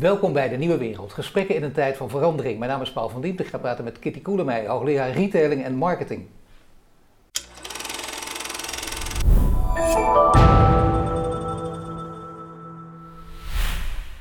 [0.00, 1.12] Welkom bij de Nieuwe Wereld.
[1.12, 2.58] Gesprekken in een tijd van verandering.
[2.58, 3.40] Mijn naam is Paul van Diemt.
[3.40, 6.26] Ik ga praten met Kitty Koelemeijer, hoogleraar retailing en marketing.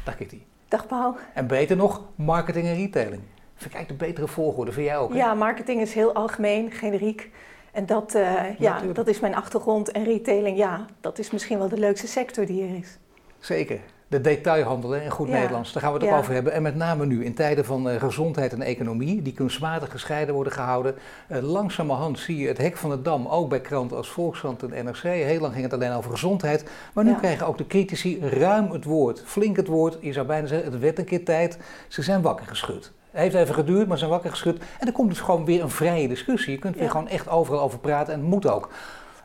[0.03, 0.41] Dag Kitty.
[0.67, 1.15] Dag Paul.
[1.33, 3.21] En beter nog, marketing en retailing.
[3.55, 5.09] Vind ik de betere volgorde, vind jij ook?
[5.11, 5.17] hè?
[5.17, 7.29] Ja, marketing is heel algemeen, generiek.
[7.71, 9.91] En dat, eh, ja, dat is mijn achtergrond.
[9.91, 12.97] En retailing, ja, dat is misschien wel de leukste sector die er is.
[13.39, 13.79] Zeker.
[14.09, 15.33] De detailhandel hè, in goed Ja.
[15.33, 16.53] Nederlands, daar gaan we het ook over hebben.
[16.53, 20.53] En met name nu, in tijden van eh, gezondheid en economie, die kunstmatig gescheiden worden
[20.53, 20.95] gehouden.
[21.27, 24.85] Eh, langzamerhand zie je het hek van de dam, ook bij kranten als Volkskrant en
[24.85, 25.01] NRC.
[25.01, 26.63] Heel lang ging het alleen over gezondheid.
[26.93, 27.17] Maar nu Ja.
[27.17, 29.21] krijgen ook de critici ruim het woord.
[29.25, 31.57] Flink het woord, je zou bijna zeggen, het werd een keer tijd.
[31.87, 32.91] Ze zijn wakker geschud.
[33.11, 34.61] Het heeft even geduurd, maar ze zijn wakker geschud.
[34.79, 36.53] En er komt dus gewoon weer een vrije discussie.
[36.53, 38.69] Je kunt weer gewoon echt overal over praten en het moet ook.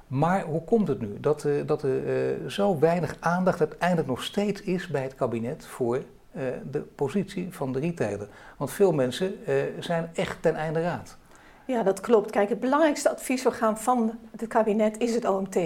[0.06, 4.22] Maar hoe komt het nu dat, eh, dat er eh, zo weinig aandacht uiteindelijk nog
[4.22, 5.96] steeds is bij het kabinet voor
[6.32, 8.28] eh, de positie van de retailer?
[8.56, 9.34] Want veel mensen
[9.78, 11.16] zijn echt ten einde raad.
[11.66, 12.30] Ja, dat klopt.
[12.30, 15.56] Kijk, het belangrijkste adviesorgaan van het kabinet is het OMT.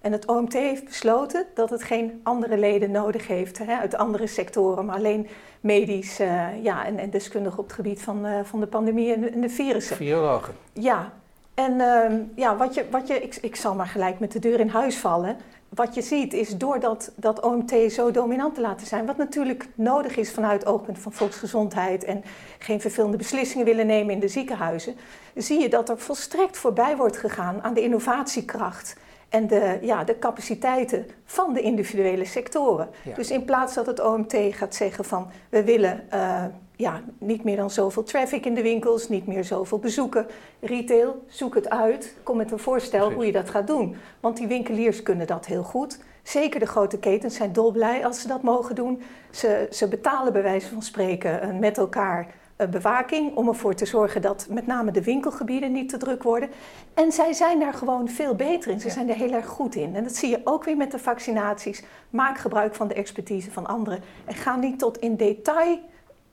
[0.00, 4.26] En het OMT heeft besloten dat het geen andere leden nodig heeft hè, uit andere
[4.26, 5.28] sectoren, maar alleen
[5.60, 6.16] medisch
[6.62, 9.48] ja, en, en deskundig op het gebied van, van de pandemie en de, en de
[9.48, 9.96] virussen.
[9.96, 10.54] Virologen.
[10.72, 11.12] Ja,
[11.58, 14.60] en ehm, ja, wat je, wat je, ik, ik zal maar gelijk met de deur
[14.60, 15.36] in huis vallen.
[15.68, 20.16] Wat je ziet is door dat, OMT zo dominant te laten zijn, wat natuurlijk nodig
[20.16, 22.24] is vanuit het oogpunt van volksgezondheid en
[22.58, 24.96] geen vervelende beslissingen willen nemen in de ziekenhuizen,
[25.34, 28.96] zie je dat er volstrekt voorbij wordt gegaan aan de innovatiekracht
[29.28, 32.88] en de, ja, de capaciteiten van de individuele sectoren.
[33.02, 33.14] Ja.
[33.14, 36.44] Dus in plaats dat het OMT gaat zeggen van we willen eh,
[36.78, 40.26] ja, niet meer dan zoveel traffic in de winkels, niet meer zoveel bezoeken.
[40.60, 42.16] Retail, zoek het uit.
[42.22, 43.16] Kom met een voorstel Precies.
[43.16, 43.96] hoe je dat gaat doen.
[44.20, 45.98] Want die winkeliers kunnen dat heel goed.
[46.22, 49.02] Zeker de grote ketens zijn dolblij als ze dat mogen doen.
[49.30, 52.26] Ze, ze betalen bij wijze van spreken eh, met elkaar
[52.56, 56.48] eh, bewaking om ervoor te zorgen dat met name de winkelgebieden niet te druk worden.
[56.94, 58.80] En zij zijn daar gewoon veel beter in.
[58.80, 58.92] Ze Ja.
[58.92, 59.96] zijn er heel erg goed in.
[59.96, 61.82] En dat zie je ook weer met de vaccinaties.
[62.10, 64.00] Maak gebruik van de expertise van anderen.
[64.24, 65.78] En ga niet tot in detail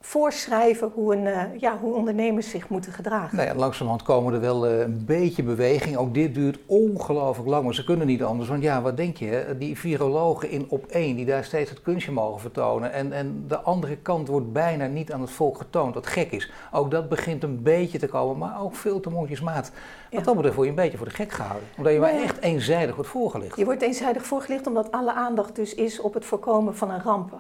[0.06, 3.36] voorschrijven hoe, een, eh, ja, hoe ondernemers zich moeten gedragen.
[3.38, 5.98] Nou ja, langzamerhand komen er wel eh, een beetje beweging.
[5.98, 8.50] Ook dit duurt ongelooflijk lang, maar ze kunnen niet anders.
[8.50, 9.56] Want ja, wat denk je?
[9.60, 12.92] Die virologen in op één, die daar steeds het kunstje mogen vertonen.
[12.92, 16.52] En, en de andere kant wordt bijna niet aan het volk getoond, wat gek is.
[16.72, 19.72] Ook dat begint een beetje te komen, maar ook veel te mondjesmaat.
[20.16, 21.68] Wat dat betreft word je een beetje voor de gek gehouden.
[21.78, 23.58] Omdat je maar echt eenzijdig wordt voorgelicht.
[23.58, 27.40] Je wordt eenzijdig voorgelicht omdat alle aandacht dus is op het voorkomen van een ramp.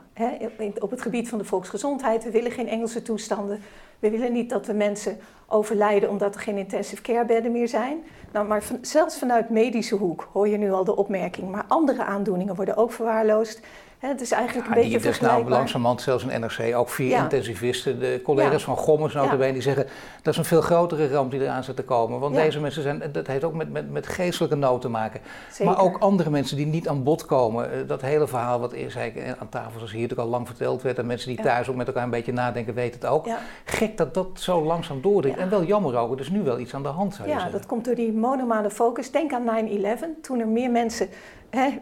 [0.80, 2.24] Op het gebied van de volksgezondheid.
[2.24, 3.62] We willen geen Engelse toestanden.
[4.00, 7.97] We willen niet dat we mensen overlijden omdat er geen intensive care bedden meer zijn.
[8.31, 11.52] Nou, maar van- zelfs vanuit medische hoek hoor je nu al de opmerking.
[11.52, 13.59] Maar andere aandoeningen worden ook verwaarloosd.
[14.00, 17.09] Het is eigenlijk Ja, een beetje die, is nou langzamerhand zelfs een NRC, ook vier
[17.09, 17.22] Ja.
[17.23, 18.66] intensivisten, de collega's Ja.
[18.66, 19.51] van Gommers notabene, Ja.
[19.53, 19.85] die zeggen
[20.22, 22.19] dat is een veel grotere ramp die eraan zit te komen.
[22.19, 22.41] Want Ja.
[22.41, 25.19] deze mensen zijn, dat heeft ook met, met, met geestelijke nood te maken.
[25.51, 25.66] Zeker.
[25.73, 27.72] Maar ook andere mensen die niet aan bod komen.
[27.72, 30.81] Eh, Dat hele verhaal wat eerst eh, aan tafel, zoals hier natuurlijk al lang verteld
[30.81, 31.44] werd, en mensen die Ja.
[31.44, 33.25] thuis ook met elkaar een beetje nadenken, weten het ook.
[33.25, 33.38] Ja.
[33.66, 35.38] Gek dat dat zo langzaam doordringt.
[35.38, 35.44] Ja.
[35.44, 37.39] En wel jammer ook, er is nu wel iets aan de hand zou je Ja,
[37.39, 37.57] zeggen.
[37.59, 39.12] dat komt door die monomane focus.
[39.12, 41.09] Denk aan 9-11, toen er meer mensen,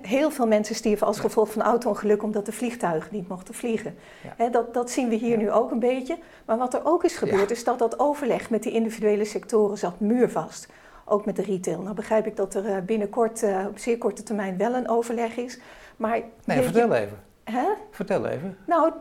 [0.02, 3.96] heel veel mensen stierven als gevolg van auto-ongeluk omdat de vliegtuigen niet mochten vliegen.
[4.38, 4.50] Ja.
[4.50, 6.18] Dat, dat zien we hier nu ook een beetje.
[6.46, 10.00] Maar wat er ook is gebeurd, is dat dat overleg met die individuele sectoren zat
[10.00, 10.68] muurvast.
[11.06, 11.82] Ook met de retail.
[11.82, 15.36] Nou begrijp ik dat er eh, binnenkort, eh, op zeer korte termijn, wel een overleg
[15.38, 15.60] is.
[15.98, 17.18] Maar Nee, je- vertel even.
[17.44, 17.66] Hè?
[17.92, 18.58] Vertel even.
[18.68, 18.92] Nou,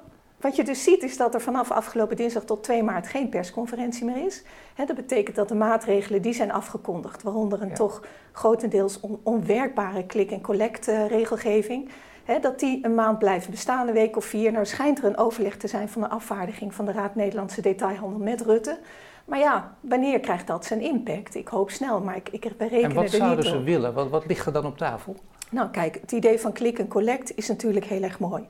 [0.43, 4.05] wat je dus ziet is dat er vanaf afgelopen dinsdag tot 2 maart geen persconferentie
[4.05, 4.43] meer is.
[4.87, 7.75] Dat betekent dat de maatregelen die zijn afgekondigd, waaronder een Ja.
[7.75, 13.95] toch grotendeels on- onwerkbare klik- en collect eh, dat die een maand blijven bestaan, een
[13.95, 14.53] week of vier.
[14.53, 18.19] Nou schijnt er een overleg te zijn van de afvaardiging van de Raad Nederlandse Detailhandel
[18.21, 18.79] met Rutte.
[19.25, 21.35] Maar ja, wanneer krijgt dat zijn impact?
[21.35, 23.65] Ik hoop snel, maar ik, ik, wij rekenen En wat er niet zouden ze op.
[23.65, 23.95] willen?
[23.95, 25.17] Wat, wat ligt er dan op tafel?
[25.53, 28.47] Nou kijk, het idee van click en collect is natuurlijk heel erg mooi.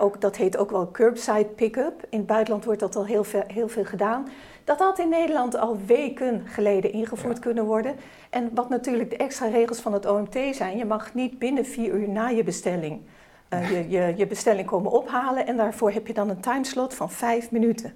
[0.00, 2.06] Ook, dat heet ook wel curbside pick-up.
[2.08, 4.28] In het buitenland wordt dat al heel veel, heel veel gedaan.
[4.64, 7.42] Dat had in Nederland al weken geleden ingevoerd Ja.
[7.42, 7.94] kunnen worden.
[8.30, 11.92] En wat natuurlijk de extra regels van het OMT zijn, je mag niet binnen vier
[11.94, 13.00] uur na je bestelling
[13.48, 15.46] eh, je, je, je bestelling komen ophalen.
[15.46, 17.94] En daarvoor heb je dan een timeslot van vijf minuten.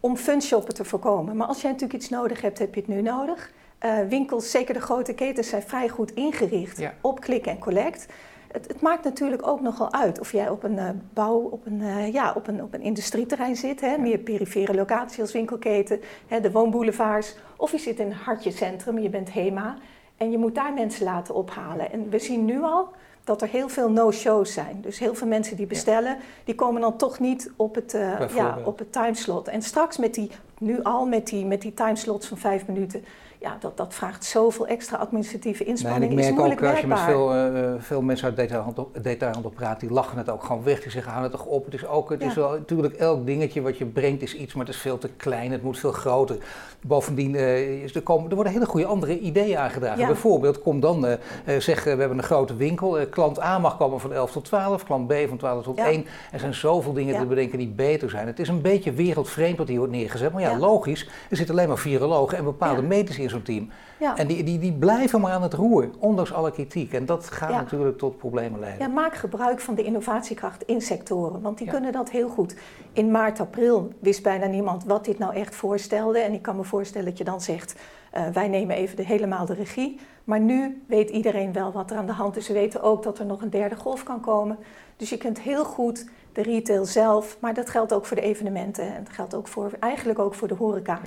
[0.00, 1.36] Om funshoppen te voorkomen.
[1.36, 3.52] Maar als jij natuurlijk iets nodig hebt, heb je het nu nodig.
[3.78, 6.94] Eh, winkels, zeker de grote ketens, zijn vrij goed ingericht Ja.
[7.00, 8.06] op click en collect.
[8.52, 11.82] Het, het maakt natuurlijk ook nogal uit of jij op een eh, bouw, op een,
[11.82, 16.40] eh, ja, op een, op een industrieterrein zit, hè, meer perifere locatie als winkelketen, hè,
[16.40, 19.76] de woonboulevards, of je zit in een hartje centrum, je bent HEMA
[20.16, 21.92] en je moet daar mensen laten ophalen.
[21.92, 22.88] En we zien nu al
[23.24, 24.78] dat er heel veel no-shows zijn.
[24.80, 27.92] Dus heel veel mensen die bestellen, die komen dan toch niet op het,
[28.34, 29.48] ja, op het timeslot.
[29.48, 33.04] En straks met die, nu al met die, met die timeslots van vijf minuten,
[33.40, 36.14] ja, dat, dat vraagt zoveel extra administratieve inspanning.
[36.14, 39.80] Nee, ik merk ook als je met veel, uh, veel mensen uit detailhandel, detailhandel praat,
[39.80, 40.80] die lachen het ook gewoon weg.
[40.80, 41.64] Die zeggen, hou het toch op.
[41.64, 44.66] Het is ook, het is wel, natuurlijk elk dingetje wat je brengt is iets, maar
[44.66, 45.52] het is veel te klein.
[45.52, 46.36] Het moet veel groter.
[46.80, 50.06] Bovendien, uh, is er, komen, er worden hele goede andere ideeën aangedragen.
[50.06, 51.14] Bijvoorbeeld, kom dan, uh,
[51.58, 52.98] zeg, we hebben een grote winkel.
[53.10, 56.06] klant A mag komen van 11 tot 12, klant B van 12 tot 1.
[56.32, 58.26] Er zijn zoveel dingen te bedenken die beter zijn.
[58.26, 60.32] Het is een beetje wereldvreemd wat hier wordt neergezet.
[60.32, 63.70] Maar ja, logisch, er zitten alleen maar virologen en bepaalde meters in zo'n team.
[63.98, 64.16] Ja.
[64.16, 66.92] En die, die, die blijven maar aan het roer, ondanks alle kritiek.
[66.92, 68.86] En dat gaat natuurlijk tot problemen leiden.
[68.86, 72.56] Ja, maak gebruik van de innovatiekracht in sectoren, want die kunnen dat heel goed.
[72.92, 76.18] In maart, april wist bijna niemand wat dit nou echt voorstelde.
[76.18, 77.74] En ik kan me voorstellen dat je dan zegt,
[78.14, 80.00] uh, wij nemen even de, helemaal de regie.
[80.24, 82.48] Maar nu weet iedereen wel wat er aan de hand is.
[82.48, 84.58] We weten ook dat er nog een derde golf kan komen.
[84.96, 88.94] Dus je kunt heel goed de retail zelf, maar dat geldt ook voor de evenementen.
[88.94, 91.00] En dat geldt ook voor, eigenlijk ook voor de horeca.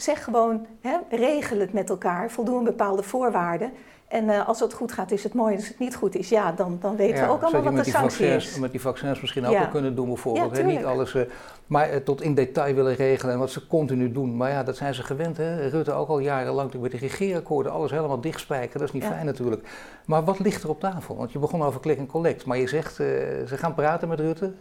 [0.00, 3.72] Zeg gewoon, hè, regel het met elkaar, voldoen bepaalde voorwaarden.
[4.10, 5.56] En uh, als het goed gaat, is het mooi.
[5.56, 8.26] Als het niet goed is, ja, dan, dan weten we ook allemaal wat de sanctie
[8.26, 8.58] is.
[8.58, 10.56] Met die vaccins misschien ook wel kunnen doen bijvoorbeeld.
[10.56, 11.22] Ja, niet alles, uh,
[11.66, 14.36] maar uh, tot in detail willen regelen en wat ze continu doen.
[14.36, 15.36] Maar ja, dat zijn ze gewend.
[15.36, 15.68] Hè?
[15.68, 18.78] Rutte ook al jarenlang met de regeerakkoorden alles helemaal dichtspijken.
[18.78, 19.68] Dat is niet fijn natuurlijk.
[20.04, 21.16] Maar wat ligt er op tafel?
[21.16, 22.44] Want je begon over click en collect.
[22.44, 24.52] Maar je zegt, ze gaan praten met Rutte.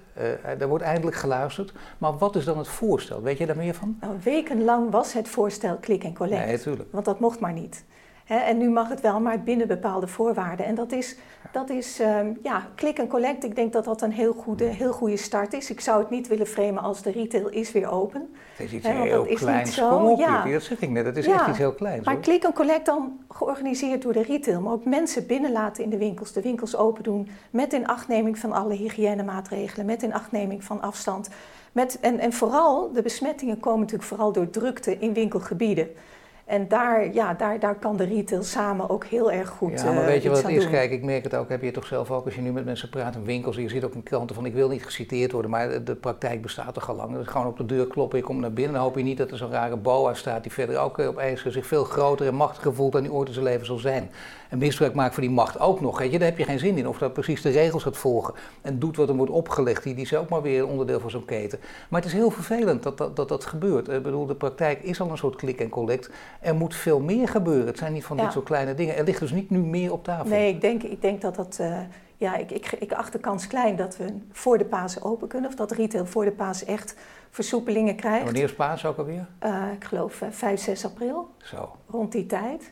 [0.59, 1.73] er wordt eindelijk geluisterd.
[1.97, 3.21] Maar wat is dan het voorstel?
[3.21, 3.97] Weet je daar meer van?
[4.01, 6.45] Nou, wekenlang was het voorstel click en collect.
[6.45, 6.91] Nee, natuurlijk.
[6.91, 7.83] Want dat mocht maar niet
[8.37, 10.65] en nu mag het wel, maar binnen bepaalde voorwaarden.
[10.65, 11.15] En dat is,
[11.51, 13.43] dat is um, ja, click en collect.
[13.43, 15.69] Ik denk dat dat een heel goede, heel goede start is.
[15.69, 18.35] Ik zou het niet willen framen als de retail is weer open.
[18.55, 19.79] Het is iets heel kleins.
[19.79, 20.45] Kom op, ja.
[20.45, 21.05] dat zeg ik net.
[21.05, 22.05] Het is echt iets heel kleins.
[22.05, 24.61] Maar click en collect dan georganiseerd door de retail.
[24.61, 26.31] Maar ook mensen binnenlaten in de winkels.
[26.31, 27.29] De winkels open doen.
[27.49, 29.85] Met inachtneming van alle hygiënemaatregelen.
[29.85, 31.29] Met inachtneming van afstand.
[31.71, 35.89] Met, en, en vooral, de besmettingen komen natuurlijk vooral door drukte in winkelgebieden.
[36.49, 39.81] En daar, ja, daar, daar kan de retail samen ook heel erg goed.
[39.81, 40.69] Ja, maar weet je wat het is?
[40.69, 42.89] Kijk, ik merk het ook, heb je toch zelf ook, als je nu met mensen
[42.89, 45.83] praat in winkels, je ziet ook in kranten van ik wil niet geciteerd worden, maar
[45.83, 47.15] de praktijk bestaat toch al lang.
[47.15, 49.31] Dus gewoon op de deur kloppen, je komt naar binnen, dan hoop je niet dat
[49.31, 52.91] er zo'n rare boa staat die verder ook opeens zich veel groter en machtiger voelt
[52.91, 54.09] dan die ooit in zijn leven zal zijn
[54.49, 55.99] en misbruik maakt van die macht ook nog.
[55.99, 56.87] Weet je, daar heb je geen zin in.
[56.87, 59.83] Of dat precies de regels gaat volgen en doet wat er wordt opgelegd.
[59.83, 61.59] Die, die is ook maar weer onderdeel van zo'n keten.
[61.89, 63.87] Maar het is heel vervelend dat dat, dat, dat gebeurt.
[63.87, 66.09] Ik bedoel, de praktijk is al een soort klik en collect.
[66.39, 67.65] Er moet veel meer gebeuren.
[67.67, 68.97] Het zijn niet van dit soort kleine dingen.
[68.97, 70.29] Er ligt dus niet nu meer op tafel.
[70.29, 71.57] Nee, ik denk, ik denk dat dat.
[71.61, 71.77] Uh,
[72.17, 75.49] ja, ik, ik, ik acht de kans klein dat we voor de Pasen open kunnen.
[75.49, 76.95] Of dat retail voor de Pasen echt
[77.29, 78.23] versoepelingen krijgt.
[78.23, 79.27] wanneer is Pasen ook alweer?
[79.43, 81.29] Uh, ik geloof uh, 5, 6 april.
[81.37, 81.75] Zo.
[81.89, 82.71] Rond die tijd.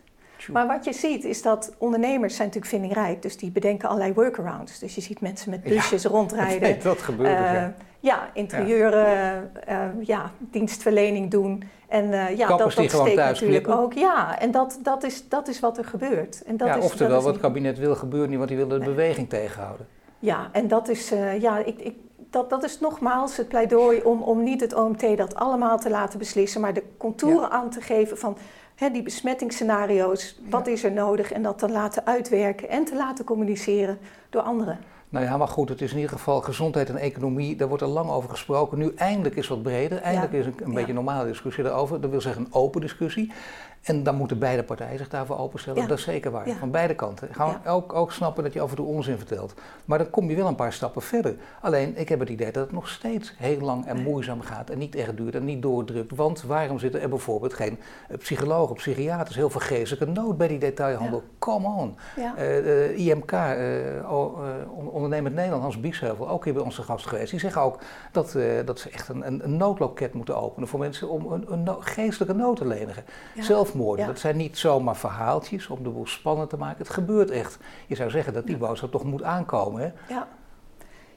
[0.51, 4.79] Maar wat je ziet is dat ondernemers zijn natuurlijk vindingrijk, dus die bedenken allerlei workarounds.
[4.79, 6.61] Dus je ziet mensen met busjes rondrijden.
[6.61, 7.39] Nee, dat gebeurt.
[7.39, 7.73] Uh, ja.
[7.99, 9.93] ja, interieuren, ja.
[10.01, 10.31] Ja.
[10.39, 11.63] dienstverlening doen.
[11.87, 13.93] En uh, ja, dat, dat steekt natuurlijk ook.
[13.93, 16.43] Ja, en dat, dat, is, dat is wat er gebeurt.
[16.43, 18.67] En dat ja, is, oftewel, dat wat het kabinet wil gebeurt niet, want die wil
[18.67, 19.87] de beweging tegenhouden.
[20.19, 21.95] Ja, en dat is, ja, ik, ik,
[22.29, 26.19] dat, dat is nogmaals het pleidooi om, om niet het OMT dat allemaal te laten
[26.19, 28.37] beslissen, maar de contouren aan te geven van
[28.91, 33.99] die besmettingsscenario's, wat is er nodig en dat te laten uitwerken en te laten communiceren
[34.29, 34.79] door anderen.
[35.17, 37.89] Nou ja, maar goed, het is in ieder geval gezondheid en economie, daar wordt er
[37.89, 38.77] lang over gesproken.
[38.77, 42.01] Nu eindelijk is wat breder, eindelijk is een, een beetje een normale discussie daarover.
[42.01, 43.31] Dat wil zeggen een open discussie.
[43.87, 45.87] En dan moeten beide partijen zich daarvoor openstellen.
[45.87, 46.49] Dat is zeker waar.
[46.59, 47.27] Van beide kanten.
[47.31, 49.53] Gewoon ook, ook snappen dat je af en toe onzin vertelt.
[49.85, 51.35] Maar dan kom je wel een paar stappen verder.
[51.61, 54.69] Alleen, ik heb het idee dat het nog steeds heel lang en moeizaam gaat.
[54.69, 56.15] En niet echt duurt en niet doordrukt.
[56.15, 57.79] Want waarom zitten er bijvoorbeeld geen
[58.09, 61.23] uh, psychologen, psychiaters, heel veel geestelijke nood bij die detailhandel?
[61.39, 61.95] Come on.
[62.37, 63.33] Uh, IMK,
[64.91, 67.31] Ondernemend Nederland, Hans Biesheuvel, ook hier bij onze gast geweest.
[67.31, 67.79] Die zeggen ook
[68.11, 72.33] dat, dat ze echt een, een, noodloket moeten openen voor mensen om een, een geestelijke
[72.33, 73.03] nood te lenigen.
[73.39, 76.77] Zelf dat zijn niet zomaar verhaaltjes om de boel spannend te maken.
[76.77, 77.57] Het gebeurt echt.
[77.87, 79.81] Je zou zeggen dat die boodschap toch moet aankomen.
[79.81, 80.13] Hè?
[80.13, 80.27] Ja.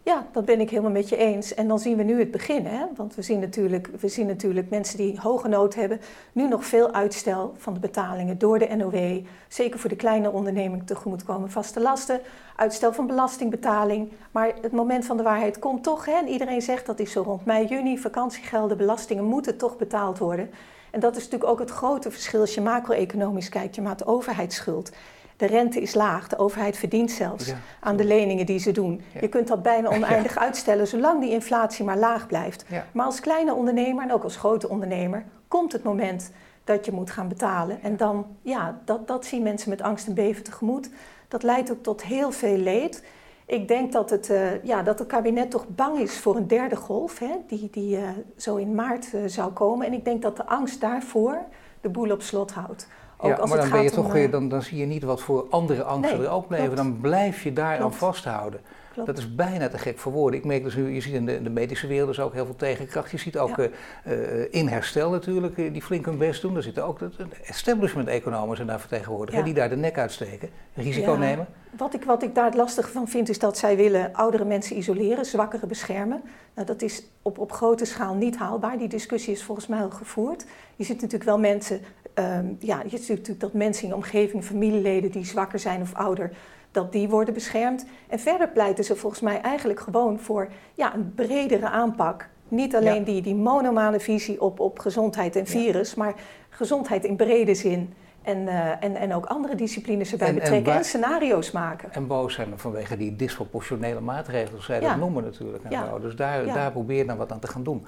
[0.02, 1.54] Ja, dat ben ik helemaal met je eens.
[1.54, 2.66] En dan zien we nu het begin.
[2.66, 2.84] Hè?
[2.96, 6.00] Want we zien, natuurlijk, we zien natuurlijk mensen die hoge nood hebben.
[6.32, 9.24] Nu nog veel uitstel van de betalingen door de NOW.
[9.48, 12.20] Zeker voor de kleine onderneming tegemoetkomen vaste lasten.
[12.56, 14.12] Uitstel van belastingbetaling.
[14.30, 16.04] Maar het moment van de waarheid komt toch.
[16.04, 16.12] Hè?
[16.12, 17.98] En iedereen zegt dat is zo rond mei, juni.
[17.98, 20.50] Vakantiegelden, belastingen moeten toch betaald worden.
[20.90, 23.74] En dat is natuurlijk ook het grote verschil als je macro-economisch kijkt.
[23.74, 24.90] Je maakt overheidsschuld.
[25.36, 29.02] De rente is laag, de overheid verdient zelfs aan de leningen die ze doen.
[29.20, 32.64] Je kunt dat bijna oneindig uitstellen, zolang die inflatie maar laag blijft.
[32.92, 36.30] Maar als kleine ondernemer en ook als grote ondernemer komt het moment
[36.64, 37.82] dat je moet gaan betalen.
[37.82, 40.90] En dan, ja, dat, dat zien mensen met angst en beven tegemoet.
[41.28, 43.04] Dat leidt ook tot heel veel leed.
[43.50, 46.76] Ik denk dat het, uh, ja, dat het kabinet toch bang is voor een derde
[46.76, 49.86] golf, hè, die, die uh, zo in maart uh, zou komen.
[49.86, 51.38] En ik denk dat de angst daarvoor
[51.80, 52.88] de boel op slot houdt.
[53.16, 55.20] Ook ja, als maar dan, ben je toch weer, dan, dan zie je niet wat
[55.20, 56.76] voor andere angsten nee, er ook leven.
[56.76, 58.60] Dan blijf je daar aan vasthouden.
[58.92, 59.08] Klopt.
[59.08, 60.38] Dat is bijna te gek voor woorden.
[60.38, 62.56] Ik merk dus nu, je ziet in de, de medische wereld dus ook heel veel
[62.56, 63.10] tegenkracht.
[63.10, 63.68] Je ziet ook ja.
[64.06, 66.56] uh, in herstel natuurlijk, uh, die flink hun best doen.
[66.56, 66.98] Er zitten ook
[67.44, 69.44] establishment-economen zijn daar vertegenwoordigd, ja.
[69.44, 71.46] die daar de nek uitsteken, risico nemen.
[71.76, 74.76] Wat ik, wat ik daar het lastige van vind, is dat zij willen oudere mensen
[74.76, 76.22] isoleren, zwakkeren beschermen.
[76.54, 78.78] Nou, dat is op, op grote schaal niet haalbaar.
[78.78, 80.44] Die discussie is volgens mij al gevoerd.
[80.76, 81.80] Je ziet natuurlijk wel mensen,
[82.14, 85.94] um, ja, je ziet natuurlijk dat mensen in je omgeving, familieleden die zwakker zijn of
[85.94, 86.30] ouder,
[86.72, 87.84] dat die worden beschermd.
[88.08, 92.28] En verder pleiten ze volgens mij eigenlijk gewoon voor ja, een bredere aanpak.
[92.48, 93.04] Niet alleen ja.
[93.04, 95.94] die, die monomane visie op, op gezondheid en virus, ja.
[96.02, 96.14] maar
[96.48, 97.94] gezondheid in brede zin.
[98.22, 101.92] En, uh, en, en ook andere disciplines erbij en, betrekken en, en, scenario's maken.
[101.92, 104.88] En boos zijn vanwege die disproportionele maatregelen, zij ja.
[104.88, 105.64] dat noemen natuurlijk.
[105.64, 105.98] En ja.
[105.98, 106.54] Dus daar, ja.
[106.54, 107.86] daar probeer je dan wat aan te gaan doen.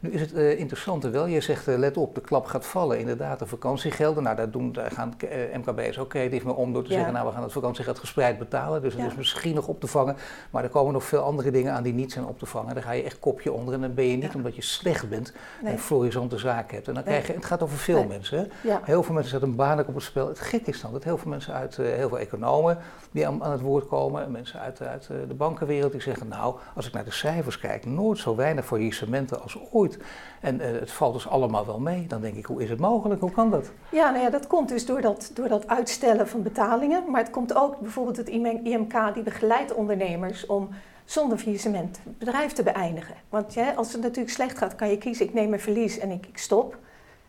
[0.00, 2.98] Nu is het uh, interessante wel, je zegt uh, let op, de klap gaat vallen.
[2.98, 5.14] Inderdaad, de vakantiegelden, nou daar, doen, daar gaan
[5.54, 8.82] MKB's ook creatief mee om door te zeggen, nou we gaan het vakantiegeld gespreid betalen.
[8.82, 10.16] Dus het is misschien nog op te vangen,
[10.50, 12.74] maar er komen nog veel andere dingen aan die niet zijn op te vangen.
[12.74, 15.32] Daar ga je echt kopje onder en dan ben je niet omdat je slecht bent
[15.62, 15.72] nee.
[15.72, 16.88] en florisante zaken hebt.
[16.88, 18.06] En dan krijg je, het gaat over veel nee.
[18.06, 18.38] mensen.
[18.38, 18.76] Hè?
[18.82, 20.28] Heel veel mensen zetten een baan op het spel.
[20.28, 22.78] Het gek is dan dat heel veel mensen uit, uh, heel veel economen
[23.10, 26.54] die aan, aan, het woord komen, mensen uit, uit uh, de bankenwereld die zeggen, nou,
[26.74, 29.98] als ik naar de cijfers kijk, nooit zo weinig faillissementen als ooit.
[30.40, 32.06] En uh, het valt dus allemaal wel mee.
[32.06, 33.20] Dan denk ik, hoe is het mogelijk?
[33.20, 33.70] Hoe kan dat?
[33.88, 37.10] Ja, nou ja, dat komt dus door dat, door dat uitstellen van betalingen.
[37.10, 40.68] Maar het komt ook bijvoorbeeld het IMK, die begeleidt ondernemers om
[41.04, 43.14] zonder faillissement het bedrijf te beëindigen.
[43.28, 46.26] Want als het natuurlijk slecht gaat, kan je kiezen, ik neem een verlies en ik,
[46.26, 46.76] ik stop.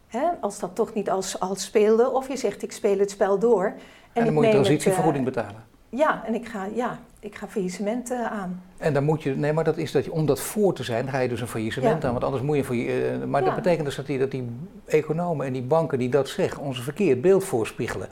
[0.08, 2.12] Hè, als dat toch niet als, als speelde.
[2.12, 3.66] Of je zegt, ik speel het spel door.
[3.66, 3.76] En,
[4.14, 5.64] en dan ik moet je transitievergoeding uh, betalen.
[5.90, 8.64] Ja, en ik ga, ja, ik ga faillissement uh, aan.
[8.78, 11.10] En dan moet je, nee, maar dat is dat je, om dat voor te zijn,
[11.10, 12.08] ga je dus een faillissement ja.
[12.08, 12.14] aan.
[12.14, 13.48] Want anders moet je, uh, maar ja.
[13.48, 14.50] dat betekent dus dat die, dat die
[14.86, 18.08] economen en die banken die dat zeggen, ons een verkeerd beeld voorspiegelen.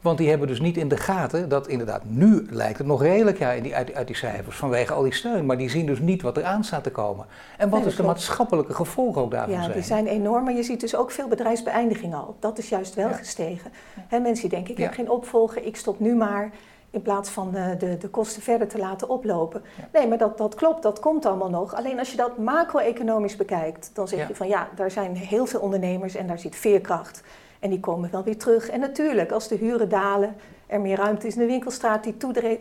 [0.00, 3.38] Want die hebben dus niet in de gaten dat inderdaad, nu lijkt het nog redelijk
[3.38, 5.46] ja, in die, uit, uit die cijfers vanwege al die steun.
[5.46, 7.26] Maar die zien dus niet wat er aan staat te komen.
[7.56, 9.72] En wat nee, is de maatschappelijke gevolgen ook daarvan ja, zijn?
[9.72, 10.44] die zijn enorm.
[10.44, 12.36] Maar je ziet dus ook veel bedrijfsbeëindigingen al.
[12.38, 13.14] Dat is juist wel ja.
[13.14, 13.70] gestegen.
[14.08, 16.50] He, mensen die denken, ik heb geen opvolger, ik stop nu maar.
[16.90, 19.62] In plaats van de, de, de kosten verder te laten oplopen.
[19.92, 21.74] Nee, maar dat, dat klopt, dat komt allemaal nog.
[21.74, 25.60] Alleen als je dat macro-economisch bekijkt, dan zeg je van ja, daar zijn heel veel
[25.60, 27.22] ondernemers en daar zit veerkracht.
[27.58, 28.68] En die komen wel weer terug.
[28.68, 30.36] En natuurlijk, als de huren dalen,
[30.66, 32.16] er meer ruimte is in de winkelstraat, die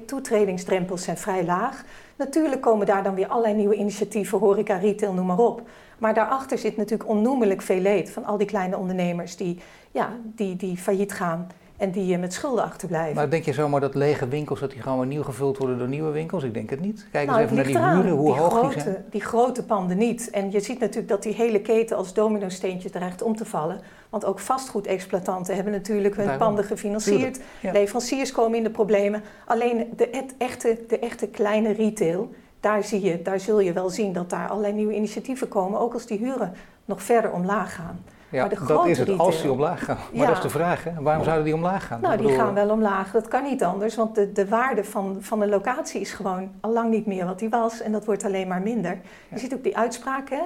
[0.05, 1.83] toetredingsdrempels zijn vrij laag.
[2.15, 5.61] Natuurlijk komen daar dan weer allerlei nieuwe initiatieven, horeca, retail, noem maar op.
[5.97, 9.59] Maar daarachter zit natuurlijk onnoemelijk veel leed van al die kleine ondernemers die,
[9.91, 13.15] ja, die, die failliet gaan en die met schulden achterblijven.
[13.15, 15.87] Maar denk je zomaar dat lege winkels, dat die gewoon weer nieuw gevuld worden door
[15.87, 16.43] nieuwe winkels?
[16.43, 17.07] Ik denk het niet.
[17.11, 19.05] Kijk nou, eens even naar die huren, hoe die hoog grote, die zijn.
[19.09, 20.29] Die grote panden niet.
[20.29, 23.79] En je ziet natuurlijk dat die hele keten als domino-steentje dreigt om te vallen.
[24.09, 26.45] Want ook vastgoedexploitanten hebben natuurlijk hun Daarom.
[26.45, 27.39] panden gefinancierd.
[27.59, 27.71] Ja.
[27.71, 29.23] Leveranciers komen in de problemen.
[29.45, 32.29] Alleen de, het echte, de echte kleine retail,
[32.59, 35.79] daar, zie je, daar zul je wel zien dat daar allerlei nieuwe initiatieven komen.
[35.79, 36.53] Ook als die huren
[36.85, 37.99] nog verder omlaag gaan.
[38.29, 39.97] Ja, dat is het, retail, als die omlaag gaan.
[40.11, 40.27] Maar ja.
[40.27, 40.91] dat is de vraag, hè?
[40.99, 42.01] waarom zouden die omlaag gaan?
[42.01, 43.11] Nou, die gaan wel omlaag.
[43.11, 46.73] Dat kan niet anders, want de, de waarde van, van een locatie is gewoon al
[46.73, 47.81] lang niet meer wat die was.
[47.81, 48.91] En dat wordt alleen maar minder.
[48.91, 48.99] Ja.
[49.29, 50.41] Je ziet ook die uitspraken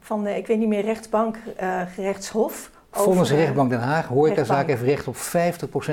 [0.00, 2.70] van, uh, ik weet niet meer, rechtbank, uh, gerechtshof.
[2.90, 5.18] Volgens de rechtbank Den Haag, horecazaak heeft recht op 50%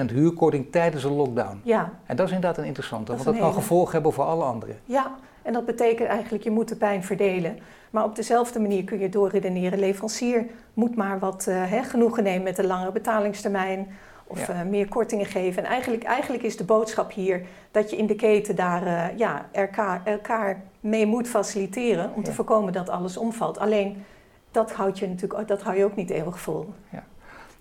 [0.05, 1.61] huurkorting tijdens een lockdown.
[1.63, 1.91] Ja.
[2.05, 4.77] En dat is inderdaad een interessante, dat want dat kan gevolgen hebben voor alle anderen.
[4.85, 5.11] Ja,
[5.45, 7.59] en dat betekent eigenlijk, je moet de pijn verdelen.
[7.89, 9.79] Maar op dezelfde manier kun je doorredeneren.
[9.79, 13.87] Leverancier moet maar wat uh, he, genoegen nemen met een langere betalingstermijn.
[14.27, 14.53] Of ja.
[14.53, 15.63] uh, meer kortingen geven.
[15.63, 19.45] En eigenlijk, eigenlijk is de boodschap hier dat je in de keten daar uh, ja,
[19.51, 22.11] elkaar, elkaar mee moet faciliteren.
[22.13, 22.23] Om ja.
[22.23, 23.57] te voorkomen dat alles omvalt.
[23.57, 24.03] Alleen
[24.51, 26.73] dat houd je natuurlijk dat hou je ook niet eeuwig vol.
[26.89, 27.03] Ja.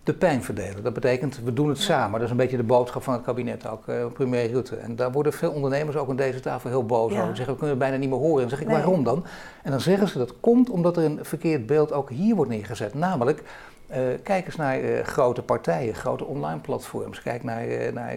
[0.04, 2.12] De pijn verdelen, dat betekent we doen het samen.
[2.12, 4.76] Dat is een beetje de boodschap van het kabinet ook, uh, premier Rutte.
[4.76, 7.26] En daar worden veel ondernemers ook aan deze tafel heel boos over.
[7.26, 8.42] Ze zeggen we kunnen het bijna niet meer horen.
[8.42, 8.76] En dan zeg ik nee.
[8.76, 9.25] waarom dan?
[9.62, 12.94] En dan zeggen ze dat komt omdat er een verkeerd beeld ook hier wordt neergezet.
[12.94, 13.42] Namelijk,
[13.90, 17.23] uh, kijk eens naar uh, grote partijen, grote online platforms.
[17.23, 18.16] Kijk naar, uh, naar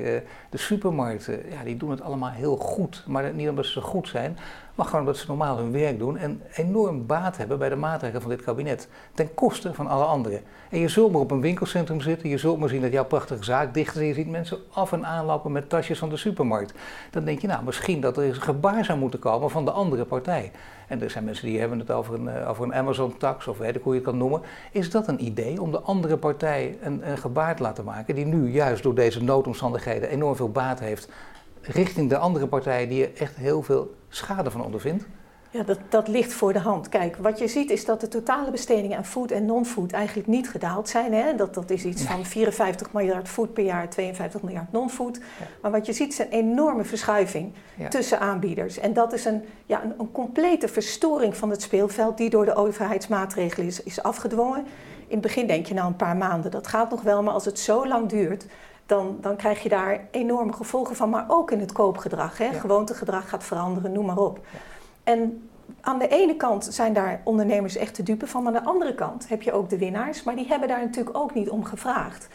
[0.50, 1.40] de supermarkten.
[1.50, 3.04] Ja, die doen het allemaal heel goed.
[3.08, 4.38] Maar niet omdat ze goed zijn,
[4.78, 8.22] maar gewoon omdat ze normaal hun werk doen en enorm baat hebben bij de maatregelen
[8.22, 8.88] van dit kabinet.
[9.14, 10.42] Ten koste van alle anderen.
[10.70, 13.44] En je zult maar op een winkelcentrum zitten, je zult maar zien dat jouw prachtige
[13.44, 16.74] zaak dicht is en je ziet mensen af en aanlopen met tasjes van de supermarkt.
[17.12, 20.06] Dan denk je, nou, misschien dat er een gebaar zou moeten komen van de andere
[20.06, 20.52] partij.
[20.88, 23.84] En er zijn mensen die hebben het over een, over een Amazon-tax of weet ik
[23.84, 24.42] hoe je het kan noemen.
[24.72, 28.26] Is dat een idee om de andere partij een, een gebaar te laten maken die
[28.26, 31.10] nu juist door deze noodomstandigheden enorm veel baat heeft
[31.62, 35.06] richting de andere partijen die echt heel veel schade van ondervindt?
[35.50, 36.90] Ja, dat, dat ligt voor de hand.
[36.90, 40.50] Kijk, wat je ziet is dat de totale bestedingen aan food en non-food eigenlijk niet
[40.50, 41.14] gedaald zijn.
[41.14, 41.36] Hè?
[41.36, 45.20] Dat, dat is iets van 54 miljard food per jaar, 52 miljard non-food.
[45.62, 47.54] Maar wat je ziet is een enorme verschuiving
[47.90, 48.78] tussen aanbieders.
[48.78, 52.56] En dat is een, ja, een, een, complete verstoring van het speelveld die door de
[52.56, 54.66] overheidsmaatregelen is, is afgedwongen.
[55.08, 57.46] In het begin denk je nou een paar maanden, dat gaat nog wel, maar als
[57.46, 58.46] het zo lang duurt,
[58.88, 61.10] dan, dan krijg je daar enorme gevolgen van.
[61.10, 62.38] Maar ook in het koopgedrag.
[62.38, 62.54] Hè?
[62.54, 64.40] Gewoontegedrag gaat veranderen, noem maar op.
[65.04, 65.50] En
[65.82, 68.96] aan de ene kant zijn daar ondernemers echt te dupe van, maar aan de andere
[68.96, 72.28] kant heb je ook de winnaars, maar die hebben daar natuurlijk ook niet om gevraagd.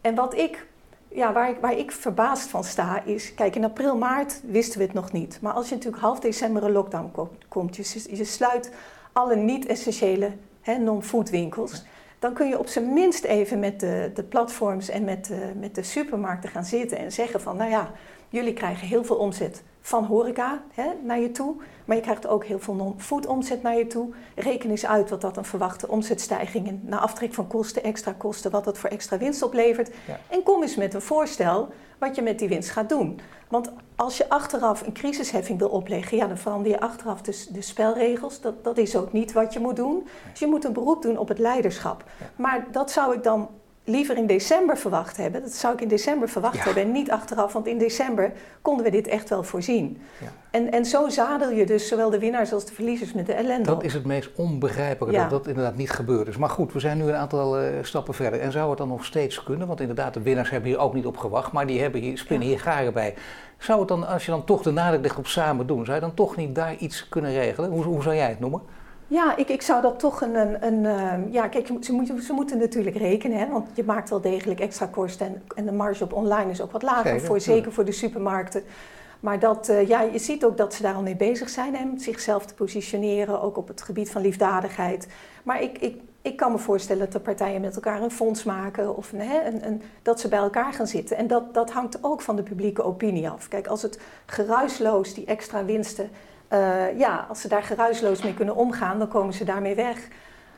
[0.00, 0.66] En wat ik,
[1.08, 4.84] ja, waar, ik, waar ik verbaasd van sta is, kijk, in april, maart wisten we
[4.84, 5.38] het nog niet.
[5.40, 7.12] Maar als je natuurlijk half december een lockdown
[7.48, 8.70] komt, je, je sluit
[9.12, 10.32] alle niet-essentiële
[10.80, 11.84] non-food winkels,
[12.24, 15.74] dan kun je op zijn minst even met de, de platforms en met de, met
[15.74, 17.90] de supermarkten gaan zitten en zeggen van, nou ja,
[18.28, 21.56] jullie krijgen heel veel omzet van horeca hè, naar je toe.
[21.84, 24.08] Maar je krijgt ook heel veel non-food omzet naar je toe.
[24.34, 28.50] Reken eens uit wat dat een verwachte omzetstijging en na aftrek van kosten, extra kosten,
[28.50, 29.90] wat dat voor extra winst oplevert.
[30.28, 33.20] En kom eens met een voorstel wat je met die winst gaat doen.
[33.48, 37.62] Want als je achteraf een crisisheffing wil opleggen, ja, dan verander je achteraf dus de
[37.62, 38.40] spelregels.
[38.40, 40.06] Dat, dat is ook niet wat je moet doen.
[40.30, 42.04] Dus je moet een beroep doen op het leiderschap.
[42.36, 43.48] Maar dat zou ik dan
[43.84, 45.42] liever in december verwacht hebben.
[45.42, 48.90] Dat zou ik in december verwacht hebben en niet achteraf, want in december konden we
[48.90, 49.98] dit echt wel voorzien.
[50.20, 50.26] Ja.
[50.50, 53.64] En, en zo zadel je dus zowel de winnaars als de verliezers met de ellende.
[53.64, 56.36] Dat is het meest onbegrijpelijke, dat dat inderdaad niet gebeurd is.
[56.36, 58.40] Maar goed, we zijn nu een aantal uh, stappen verder.
[58.40, 59.66] En zou het dan nog steeds kunnen?
[59.66, 62.48] Want inderdaad, de winnaars hebben hier ook niet op gewacht, maar die hebben hier, spinnen
[62.48, 63.14] hier garen bij.
[63.58, 66.02] Zou het dan, als je dan toch de nadruk legt op samen doen, zou je
[66.02, 67.70] dan toch niet daar iets kunnen regelen?
[67.70, 68.60] Hoe, hoe zou jij het noemen?
[69.14, 70.34] Ja, ik, ik zou dat toch een.
[70.34, 74.10] een, een ehm, ja, kijk, ze, moeten, ze moeten natuurlijk rekenen, hè, want je maakt
[74.10, 75.26] wel degelijk extra kosten.
[75.26, 77.92] En, en de marge op online is ook wat lager, zeker, voor, zeker voor de
[77.92, 78.62] supermarkten.
[79.20, 81.84] Maar dat, uh, ja, je ziet ook dat ze daar al mee bezig zijn, hè,
[81.96, 85.06] zichzelf te positioneren, ook op het gebied van liefdadigheid.
[85.42, 88.96] Maar ik, ik, ik kan me voorstellen dat de partijen met elkaar een fonds maken
[88.96, 91.16] of hè, een, een, dat ze bij elkaar gaan zitten.
[91.16, 93.48] En dat, dat hangt ook van de publieke opinie af.
[93.48, 96.10] Kijk, als het geruisloos die extra winsten
[96.52, 100.08] uh, ja, als ze daar geruisloos mee kunnen omgaan, dan komen ze daarmee weg.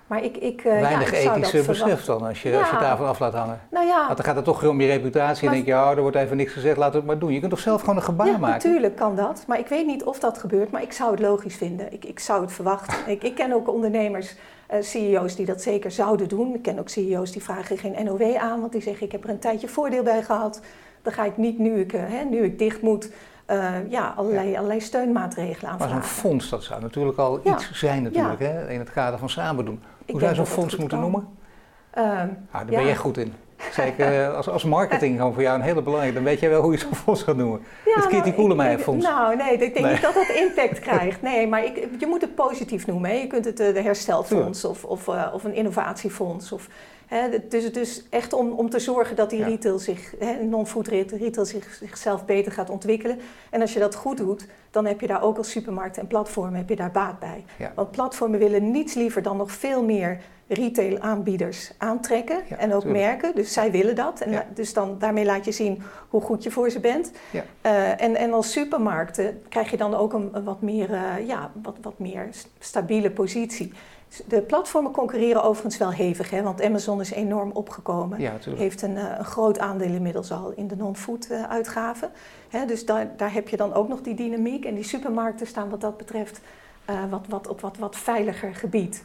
[0.07, 3.07] Maar ik, ik, uh, Weinig ja, ik ethische besef dan, als je, als je daarvan
[3.07, 3.61] af laat hangen.
[3.71, 6.01] Nou ja, Want dan gaat het toch om je reputatie en denk je, ja, er
[6.01, 7.33] wordt even niks gezegd, laat het maar doen.
[7.33, 8.69] Je kunt toch zelf gewoon een gebaar ja, maken?
[8.69, 9.45] natuurlijk kan dat.
[9.47, 11.93] Maar ik weet niet of dat gebeurt, maar ik zou het logisch vinden.
[11.93, 12.97] Ik, ik zou het verwachten.
[13.13, 14.35] ik, ik ken ook ondernemers,
[14.73, 16.55] uh, CEO's die dat zeker zouden doen.
[16.55, 19.31] Ik ken ook CEO's die vragen geen NOW aan, want die zeggen, ik heb er
[19.31, 20.61] een tijdje voordeel bij gehad.
[21.03, 23.11] Dan ga ik niet, nu ik, hè, nu ik dicht moet,
[23.51, 25.95] uh, ja, allerlei, allerlei steunmaatregelen aanvragen.
[25.95, 29.31] Maar zo'n fonds, dat zou natuurlijk al iets zijn natuurlijk, hè, in het kader van
[29.31, 29.83] samen doen.
[30.07, 31.29] Hoe zou je zo'n fonds moeten noemen?
[31.99, 33.33] Uh, ah, daar ben jij goed in.
[33.73, 36.63] Zeker eh, als, als marketing gewoon voor jou een hele belangrijke, dan weet jij wel
[36.63, 37.61] hoe je zo'n fonds gaat noemen.
[37.85, 39.07] Ja, het Kitty nou, Koelemeijer fonds.
[39.07, 41.23] Nou nee, ik denk niet dat dat impact krijgt.
[41.23, 43.11] Nee, maar ik, je moet het positief noemen.
[43.11, 43.17] Hè.
[43.17, 46.69] Je kunt het de herstelfonds of, of, uh, of een innovatiefonds of
[47.49, 52.25] dus, dus echt om, om te zorgen dat die retail zich, non-food retail zich, zichzelf
[52.25, 53.19] beter gaat ontwikkelen.
[53.51, 56.59] En als je dat goed doet, dan heb je daar ook als supermarkten en platformen
[56.59, 57.45] heb je daar baat bij.
[57.75, 63.35] Want platformen willen niets liever dan nog veel meer retail aanbieders aantrekken en ook merken.
[63.35, 64.21] Dus zij willen dat.
[64.21, 67.13] En dus dan, daarmee laat je zien hoe goed je voor ze bent.
[67.33, 71.51] Uh, en, en als supermarkten krijg je dan ook een, een wat, meer, uh, ja,
[71.63, 72.29] wat, wat meer
[72.59, 73.73] stabiele positie.
[74.27, 78.21] De platformen concurreren overigens wel hevig, hè, want Amazon is enorm opgekomen.
[78.21, 82.11] Ja, heeft een, eh, een, groot aandeel inmiddels al in de non-food uh, uitgaven.
[82.49, 84.65] Hè, dus daar, daar heb je dan ook nog die dynamiek.
[84.65, 86.41] En die supermarkten staan wat dat betreft
[86.91, 89.05] uh, wat, wat, op wat, wat veiliger gebied.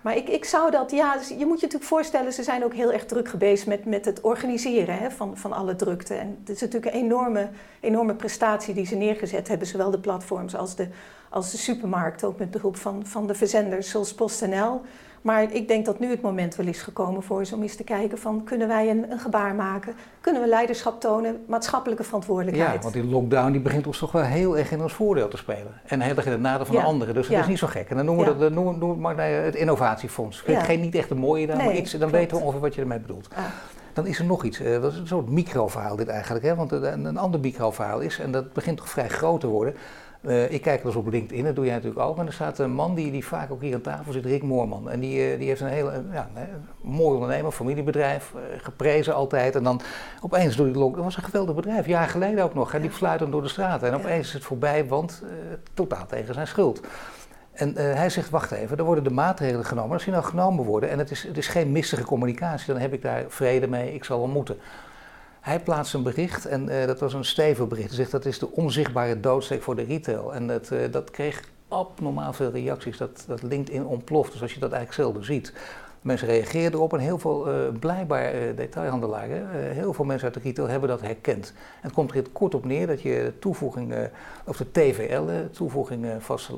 [0.00, 2.74] Maar ik, ik zou dat, ja, dus je moet je natuurlijk voorstellen, ze zijn ook
[2.74, 6.14] heel erg druk geweest met, met het organiseren hè, van, van alle drukte.
[6.14, 7.48] En het is natuurlijk een enorme,
[7.80, 10.88] enorme prestatie die ze neergezet hebben, zowel de platforms als de,
[11.28, 14.80] als de supermarkten, ook met behulp van, van de verzenders zoals PostNL.
[15.20, 17.84] Maar ik denk dat nu het moment wel is gekomen voor ze om eens te
[17.84, 19.94] kijken van kunnen wij een, een gebaar maken?
[20.20, 22.74] Kunnen we leiderschap tonen, maatschappelijke verantwoordelijkheid?
[22.74, 25.36] Ja, want die lockdown die begint ons toch wel heel erg in ons voordeel te
[25.36, 25.80] spelen.
[25.84, 27.14] En heel erg in het nadeel van de anderen.
[27.14, 27.90] Dus het is niet zo gek.
[27.90, 30.42] En dan noemen we dat noemen, noemen maar, het innovatiefonds.
[30.46, 33.00] Geen niet echt een mooie naam, maar iets, dan weten we ongeveer wat je ermee
[33.00, 33.28] bedoelt.
[33.92, 36.44] Dan is er nog iets, uh, dat is een soort microverhaal dit eigenlijk.
[36.44, 36.54] Hè?
[36.54, 39.74] Want een, een ander microverhaal is, en dat begint toch vrij groot te worden
[40.20, 42.18] uh, ik kijk wel eens op LinkedIn, dat doe jij natuurlijk ook.
[42.18, 44.90] En er staat een man die, die vaak ook hier aan tafel zit, Rick Moorman.
[44.90, 49.56] En die, uh, die heeft een hele ja, een mooi ondernemer, familiebedrijf, uh, geprezen altijd.
[49.56, 49.80] En dan
[50.22, 52.72] opeens doe hij dat was een geweldig bedrijf, jaar geleden ook nog.
[52.72, 53.88] Hij liep fluitend door de straten.
[53.88, 55.22] En opeens is het voorbij, want
[55.74, 56.80] totaal tegen zijn schuld.
[57.52, 59.92] En hij zegt, wacht even, er worden de maatregelen genomen.
[59.92, 62.92] Als die nou genomen worden en het is, het is geen mistige communicatie, dan heb
[62.92, 64.58] ik daar vrede mee, ik zal wel moeten.
[65.40, 67.88] Hij plaatst een bericht en uh, dat was een stevig bericht.
[67.88, 70.34] Hij zegt dat is de onzichtbare doodsteek voor de retail.
[70.34, 72.96] En dat, uh, dat kreeg abnormaal veel reacties.
[72.96, 74.32] Dat, dat LinkedIn ontploft.
[74.32, 75.52] Dus als je dat eigenlijk zelden ziet.
[76.00, 80.68] Mensen reageerden erop en heel veel, uh, blijkbaar detailhandelaren, heel veel mensen uit de retail
[80.68, 81.52] hebben dat herkend.
[81.56, 83.94] En het komt er kort op neer dat je de toevoeging,
[84.44, 85.22] of de TVL,
[85.52, 86.52] toevoeging vaste,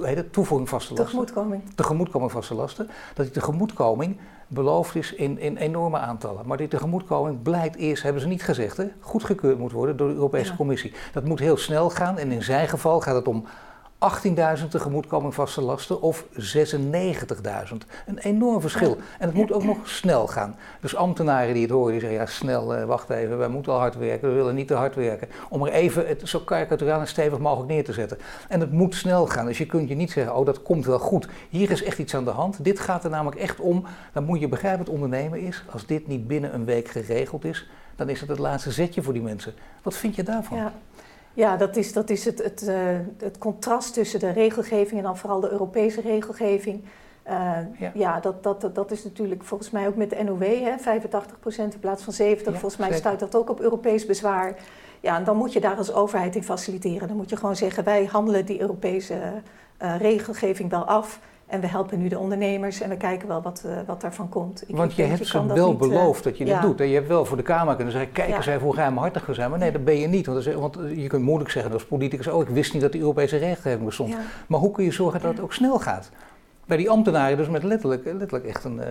[0.00, 1.06] heet het, toevoeging vaste lasten.
[1.06, 1.62] Tegemoetkoming.
[1.74, 2.88] Tegemoetkoming vaste lasten.
[3.14, 6.46] Dat die tegemoetkoming beloofd is in, in enorme aantallen.
[6.46, 10.14] Maar die tegemoetkoming blijkt eerst, hebben ze niet gezegd, hè, goedgekeurd moet worden door de
[10.14, 10.56] Europese ja.
[10.56, 10.92] Commissie.
[11.12, 13.44] Dat moet heel snel gaan en in zijn geval gaat het om
[13.98, 16.40] 18.000 tegemoetkoming vaste lasten of 96.000.
[18.06, 18.96] Een enorm verschil.
[19.18, 20.56] En het moet ook nog snel gaan.
[20.80, 23.78] Dus ambtenaren die het horen, die zeggen, ja snel, uh, wacht even, wij moeten al
[23.78, 25.28] hard werken, we willen niet te hard werken.
[25.48, 28.18] Om er even het zo karikaturaal en stevig mogelijk neer te zetten.
[28.48, 30.98] En het moet snel gaan, dus je kunt je niet zeggen, oh dat komt wel
[30.98, 31.28] goed.
[31.48, 32.64] Hier is echt iets aan de hand.
[32.64, 35.64] Dit gaat er namelijk echt om, dan moet je begrijpen wat ondernemen is.
[35.70, 39.12] Als dit niet binnen een week geregeld is, dan is het het laatste zetje voor
[39.12, 39.54] die mensen.
[39.82, 40.58] Wat vind je daarvan?
[40.58, 40.72] Ja.
[41.36, 42.76] Ja, dat is, dat is het, het, uh,
[43.18, 46.84] het contrast tussen de regelgeving en dan vooral de Europese regelgeving.
[47.28, 47.32] Uh,
[47.78, 51.56] ja, ja dat, dat, dat is natuurlijk volgens mij ook met de NOW, hè, 85%
[51.56, 52.18] in plaats van 70%.
[52.18, 54.56] Ja, volgens mij stuit dat ook op Europees bezwaar.
[55.00, 57.08] Ja, en dan moet je daar als overheid in faciliteren.
[57.08, 59.14] Dan moet je gewoon zeggen, wij handelen die Europese
[59.82, 61.20] uh, regelgeving wel af.
[61.46, 64.64] En we helpen nu de ondernemers en we kijken wel wat, uh, wat daarvan komt.
[64.66, 66.60] Ik Want je hebt je ze wel niet, beloofd dat je dit ja.
[66.60, 66.80] doet.
[66.80, 68.52] En je hebt wel voor de Kamer kunnen zeggen, kijk eens ja.
[68.52, 69.50] even hoe ruimhartig we zijn.
[69.50, 70.26] Maar nee, dat ben je niet.
[70.26, 73.36] Want, want, je kunt moeilijk zeggen als politicus, oh ik wist niet dat die Europese
[73.36, 74.10] regelgeving bestond.
[74.10, 74.18] Ja.
[74.46, 76.10] Maar hoe kun je zorgen dat het ook snel gaat?
[76.64, 78.76] Bij die ambtenaren dus met letterlijk, letterlijk echt een...
[78.76, 78.84] Uh,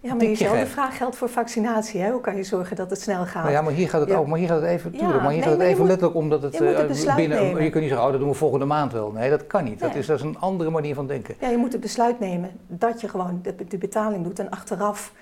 [0.00, 2.00] ja, maar diezelfde vraag geldt voor vaccinatie.
[2.00, 2.10] Hè?
[2.10, 3.42] Hoe kan je zorgen dat het snel gaat?
[3.42, 4.16] Nou ja, maar hier gaat het ja.
[4.16, 4.26] ook.
[4.26, 6.18] Maar hier gaat het even, tuurlijk, ja, maar hier nee, gaat het even moet, letterlijk
[6.18, 7.42] omdat het, het uh, binnen.
[7.42, 7.62] Nemen.
[7.62, 9.10] Je kunt niet zeggen, oh, dat doen we volgende maand wel.
[9.10, 9.80] Nee, dat kan niet.
[9.80, 9.88] Nee.
[9.88, 11.34] Dat, is, dat is een andere manier van denken.
[11.40, 15.12] Ja, je moet het besluit nemen dat je gewoon de, de betaling doet en achteraf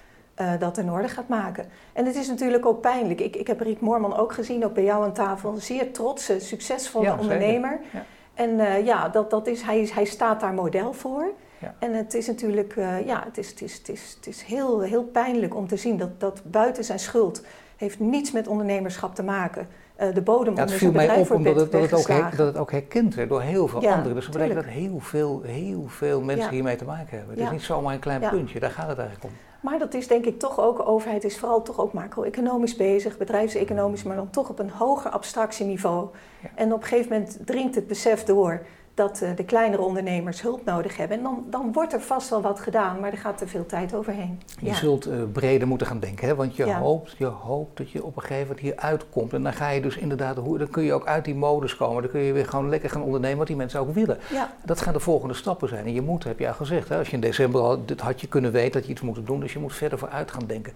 [0.41, 1.65] uh, dat in orde gaat maken.
[1.93, 3.21] En het is natuurlijk ook pijnlijk.
[3.21, 5.53] Ik, ik heb Riek Moorman ook gezien, ook bij jou aan tafel.
[5.53, 7.81] Een zeer trotse, succesvolle ja, ondernemer.
[7.93, 8.05] Ja.
[8.35, 11.33] En uh, ja, dat, dat is, hij, hij staat daar model voor.
[11.61, 11.75] Ja.
[11.79, 14.81] En het is natuurlijk uh, ja, het is, het is, het is, het is heel,
[14.81, 17.43] heel pijnlijk om te zien dat, dat buiten zijn schuld
[17.77, 19.69] heeft niets met ondernemerschap te maken.
[20.01, 22.47] Uh, de bodem ja, het viel mij op omdat het, dat, het ook her, dat
[22.47, 24.15] het ook herkend werd door heel veel ja, anderen.
[24.15, 26.51] Dus dat betekent dat heel veel, heel veel mensen ja.
[26.51, 27.35] hiermee te maken hebben.
[27.35, 29.39] Het is niet zomaar een klein puntje, daar gaat het eigenlijk om.
[29.61, 33.17] Maar dat is denk ik toch ook, de overheid is vooral toch ook macro-economisch bezig,
[33.17, 36.09] bedrijfseconomisch, maar dan toch op een hoger abstractieniveau.
[36.55, 38.61] En op een gegeven moment dringt het besef door
[38.99, 41.17] dat uh, de kleinere ondernemers hulp nodig hebben.
[41.17, 43.95] En dan, dan wordt er vast wel wat gedaan, maar er gaat te veel tijd
[43.95, 44.41] overheen.
[44.61, 44.75] Je ja.
[44.75, 46.35] zult uh, breder moeten gaan denken, hè?
[46.35, 46.79] want je, ja.
[46.79, 49.33] hoopt, je hoopt dat je op een gegeven moment hier uitkomt.
[49.33, 52.03] En dan ga je dus inderdaad, dan kun je ook uit die modus komen.
[52.03, 54.19] Dan kun je weer gewoon lekker gaan ondernemen wat die mensen ook willen.
[54.31, 54.53] Ja.
[54.65, 55.87] Dat gaan de volgende stappen zijn.
[55.87, 56.99] En je moet, heb je al gezegd, hè?
[56.99, 59.41] als je in december al, dit had je kunnen weten dat je iets moet doen.
[59.41, 60.73] Dus je moet verder vooruit gaan denken.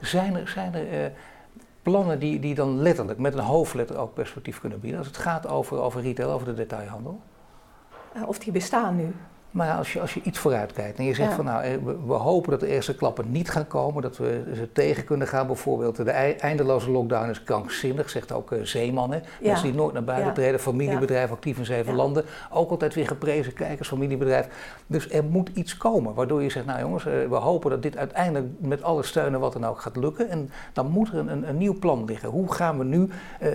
[0.00, 1.06] Zijn er, zijn er uh,
[1.82, 4.98] plannen die, die dan letterlijk met een hoofdletter ook perspectief kunnen bieden?
[4.98, 7.20] Als het gaat over, over retail, over de detailhandel?
[8.26, 9.14] Of die bestaan nu.
[9.56, 11.36] Maar als je, als je iets vooruit kijkt en je zegt ja.
[11.36, 14.52] van nou, eh, we, we, hopen dat de eerste klappen niet gaan komen, dat we
[14.54, 15.46] ze tegen kunnen gaan.
[15.46, 19.10] Bijvoorbeeld de eindeloze lockdown is krankzinnig, zegt ook uh, Zeeman.
[19.10, 19.16] Hè?
[19.16, 19.22] Ja.
[19.40, 20.34] Mensen die nooit naar buiten ja.
[20.34, 22.24] treden, familiebedrijf actief in zeven landen.
[22.50, 24.48] Ook altijd weer geprezen, kijkers, familiebedrijf.
[24.86, 27.96] Dus er moet iets komen waardoor je zegt, nou jongens, uh, we hopen dat dit
[27.96, 30.28] uiteindelijk met alle steunen wat er nou ook gaat lukken.
[30.28, 32.28] En dan moet er een, een, een nieuw plan liggen.
[32.28, 33.08] Hoe gaan we nu,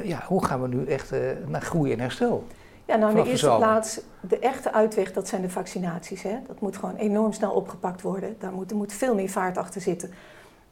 [0.03, 1.11] ja, hoe gaan we nu echt
[1.47, 2.47] naar groei en herstel?
[2.91, 6.21] Ja, nou in de eerste plaats, de echte uitweg, dat zijn de vaccinaties.
[6.21, 6.37] Hè?
[6.47, 8.35] Dat moet gewoon enorm snel opgepakt worden.
[8.39, 10.13] Daar moet, er moet veel meer vaart achter zitten.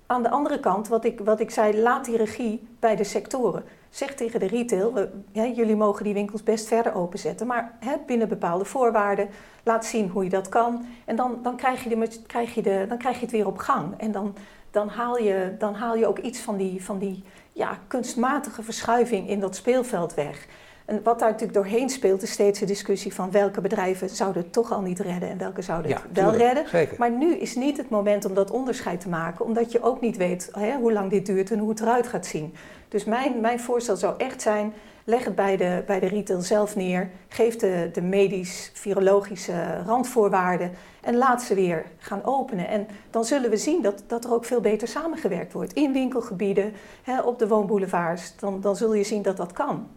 [0.06, 3.64] Aan de andere kant, wat ik, wat ik zei, laat die regie bij de sectoren.
[3.90, 7.96] Zeg tegen de retail, we, hè, jullie mogen die winkels best verder openzetten, maar hè,
[8.06, 9.30] binnen bepaalde voorwaarden.
[9.64, 10.86] Laat zien hoe je dat kan.
[11.06, 13.58] En dan, dan, krijg, je de, krijg je de, dan krijg je het weer op
[13.58, 13.94] gang.
[13.98, 14.36] En dan,
[14.72, 19.30] dan, haal, je, dan haal je ook iets van die, van die ja, kunstmatige verschuiving
[19.30, 20.48] in dat speelveld weg.
[20.90, 24.54] En wat daar natuurlijk doorheen speelt, is steeds de discussie van welke bedrijven zouden het
[24.54, 26.70] toch al niet redden en welke zouden het ja, wel tuurlijk, redden.
[26.70, 26.96] Zeker.
[27.00, 30.18] Maar nu is niet het moment om dat onderscheid te maken, omdat je ook niet
[30.18, 32.54] weet hè, hoe lang dit duurt en hoe het eruit gaat zien.
[32.88, 34.74] Dus mijn, mijn voorstel zou echt zijn,
[35.04, 40.72] leg het bij de, bij de retail zelf neer, geef de, de medisch-virologische randvoorwaarden
[41.02, 42.68] en laat ze weer gaan openen.
[42.68, 46.74] En dan zullen we zien dat, dat er ook veel beter samengewerkt wordt in winkelgebieden,
[47.04, 48.36] hè, op de woonboulevards.
[48.40, 49.88] Dan, dan zul je zien dat dat kan.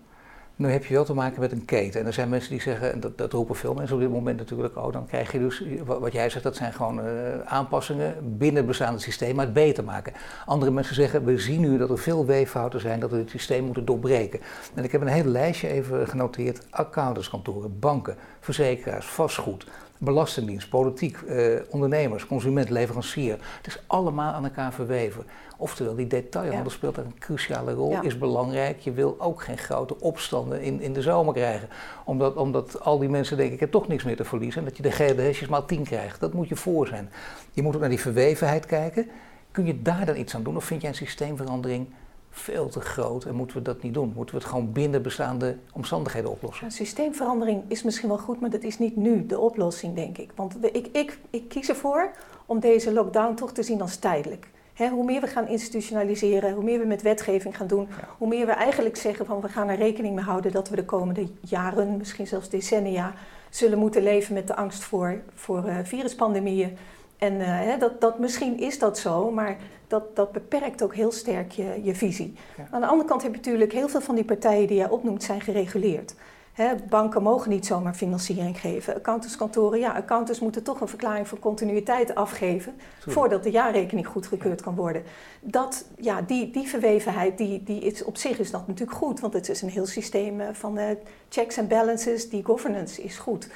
[0.63, 2.01] Nu heb je wel te maken met een keten.
[2.01, 4.39] En er zijn mensen die zeggen, en dat, dat roepen veel mensen op dit moment
[4.39, 7.05] natuurlijk, oh, dan krijg je dus, wat jij zegt, dat zijn gewoon uh,
[7.45, 10.13] aanpassingen binnen het bestaande systeem, maar het beter maken.
[10.47, 13.65] Andere mensen zeggen, we zien nu dat er veel weeffouten zijn, dat we het systeem
[13.65, 14.41] moeten doorbreken.
[14.75, 19.67] En ik heb een hele lijstje even genoteerd, accountantskantoren, banken, verzekeraars, vastgoed,
[19.99, 23.37] Belastingdienst, politiek, eh, ondernemers, consument, leverancier.
[23.57, 25.25] Het is allemaal aan elkaar verweven.
[25.57, 28.81] Oftewel, die detailhandel speelt een cruciale rol, is belangrijk.
[28.81, 31.69] Je wil ook geen grote opstanden in, in de zomer krijgen.
[32.05, 34.61] Omdat, omdat al die mensen denken, ik heb toch niks meer te verliezen.
[34.61, 36.21] En dat je de GDS'jes maar tien krijgt.
[36.21, 37.11] Dat moet je voor zijn.
[37.53, 39.11] Je moet ook naar die verwevenheid kijken.
[39.51, 40.57] Kun je daar dan iets aan doen?
[40.57, 41.87] Of vind jij een systeemverandering
[42.35, 44.13] veel te groot en moeten we dat niet doen?
[44.15, 46.65] Moeten we het gewoon binnen bestaande omstandigheden oplossen?
[46.65, 50.31] Een systeemverandering is misschien wel goed, maar dat is niet nu de oplossing, denk ik.
[50.35, 52.11] Want ik, ik, ik kies ervoor
[52.47, 54.49] om deze lockdown toch te zien als tijdelijk.
[54.77, 58.53] hoe meer we gaan institutionaliseren, hoe meer we met wetgeving gaan doen, hoe meer we
[58.53, 62.27] eigenlijk zeggen van we gaan er rekening mee houden dat we de komende jaren, misschien
[62.27, 63.15] zelfs decennia,
[63.51, 66.77] zullen moeten leven met de angst voor, voor uh, viruspandemieën.
[67.23, 69.57] En uh, dat, dat, misschien is dat zo, maar
[69.87, 72.35] dat, dat beperkt ook heel sterk je, je visie.
[72.71, 75.23] Aan de andere kant heb je natuurlijk heel veel van die partijen die jij opnoemt,
[75.23, 76.15] zijn gereguleerd.
[76.89, 78.95] banken mogen niet zomaar financiering geven.
[78.95, 84.75] Accountantskantoren, ja, accountants moeten toch een verklaring van continuïteit afgeven voordat de jaarrekening goedgekeurd kan
[84.75, 85.03] worden.
[85.41, 89.33] Dat, ja, die, die verwevenheid, die, die is, op zich is dat natuurlijk goed, want
[89.33, 90.85] het is een heel systeem eh, van uh,
[91.29, 93.49] checks en balances, die governance is goed.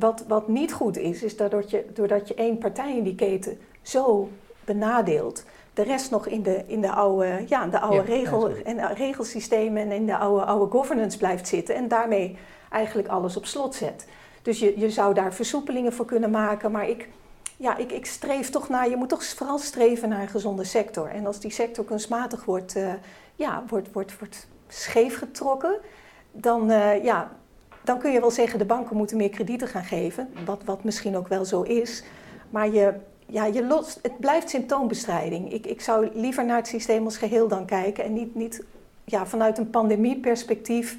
[0.00, 3.58] Wat, wat niet goed is, is doordat je, doordat je één partij in die keten
[3.82, 4.28] zo
[4.64, 9.82] benadeelt, de rest nog in de, in de oude, ja, de oude regel, en, regelsystemen
[9.82, 12.38] en in de oude, oude governance blijft zitten en daarmee
[12.70, 14.06] eigenlijk alles op slot zet.
[14.42, 17.08] Dus je, je zou daar versoepelingen voor kunnen maken, maar ik,
[17.56, 21.08] ja, ik, ik streef toch naar, je moet toch vooral streven naar een gezonde sector.
[21.08, 22.92] En als die sector kunstmatig wordt, uh,
[23.34, 25.76] ja, wordt, wordt, wordt scheef getrokken,
[26.32, 27.30] dan, uh, ja,
[27.84, 31.16] dan kun je wel zeggen de banken moeten meer kredieten gaan geven, wat, wat misschien
[31.16, 32.04] ook wel zo is.
[32.50, 32.94] Maar je,
[33.26, 35.52] ja, je lost, het blijft symptoombestrijding.
[35.52, 38.64] Ik, ik zou liever naar het systeem als geheel dan kijken en niet, niet
[39.04, 40.98] ja, vanuit een pandemieperspectief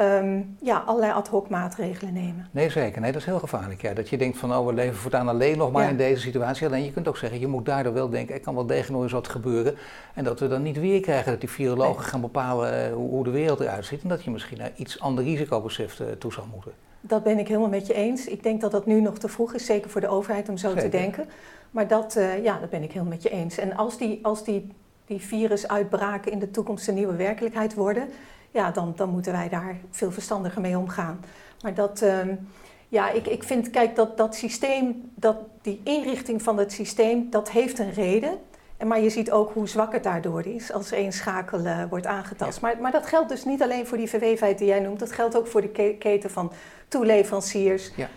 [0.00, 2.48] um, ja, allerlei ad hoc maatregelen nemen.
[2.50, 3.00] Nee, zeker.
[3.00, 3.82] Nee, dat is heel gevaarlijk.
[3.82, 3.94] Ja.
[3.94, 6.66] Dat je denkt van, oh, we leven voortaan alleen nog maar in deze situatie.
[6.66, 9.02] Alleen je kunt ook zeggen, je moet daardoor wel denken, er kan wel degelijk nog
[9.02, 9.74] eens wat gebeuren.
[10.14, 13.24] En dat we dan niet weer krijgen dat die virologen gaan bepalen uh, hoe, hoe,
[13.24, 14.02] de wereld eruit ziet.
[14.02, 16.72] En dat je misschien naar iets ander risicobesef uh, toe zou moeten.
[17.00, 18.26] Dat ben ik helemaal met je eens.
[18.26, 20.74] Ik denk dat dat nu nog te vroeg is, zeker voor de overheid om zo
[20.74, 21.26] te denken.
[21.70, 23.58] Maar dat, uh, ja, dat ben ik helemaal met je eens.
[23.58, 24.68] En als die, als die,
[25.04, 28.08] die virusuitbraken in de toekomst een nieuwe werkelijkheid worden,
[28.52, 31.24] ja, dan, dan moeten wij daar veel verstandiger mee omgaan.
[31.62, 32.48] Maar dat, um,
[32.88, 37.50] ja, ik, ik vind, kijk, dat, dat systeem, dat, die inrichting van het systeem, dat
[37.50, 38.38] heeft een reden.
[38.76, 42.06] En, maar je ziet ook hoe zwak het daardoor is als één schakel uh, wordt
[42.06, 42.60] aangetast.
[42.60, 45.36] Maar, maar dat geldt dus niet alleen voor die verwevenheid die jij noemt, dat geldt
[45.36, 46.52] ook voor de keten van
[46.88, 47.92] toeleveranciers.
[47.96, 48.08] Ja.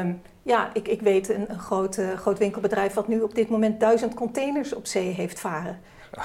[0.00, 3.48] Um, ja, ik, ik weet een, een groot, uh, groot winkelbedrijf wat nu op dit
[3.48, 5.80] moment duizend containers op zee heeft varen.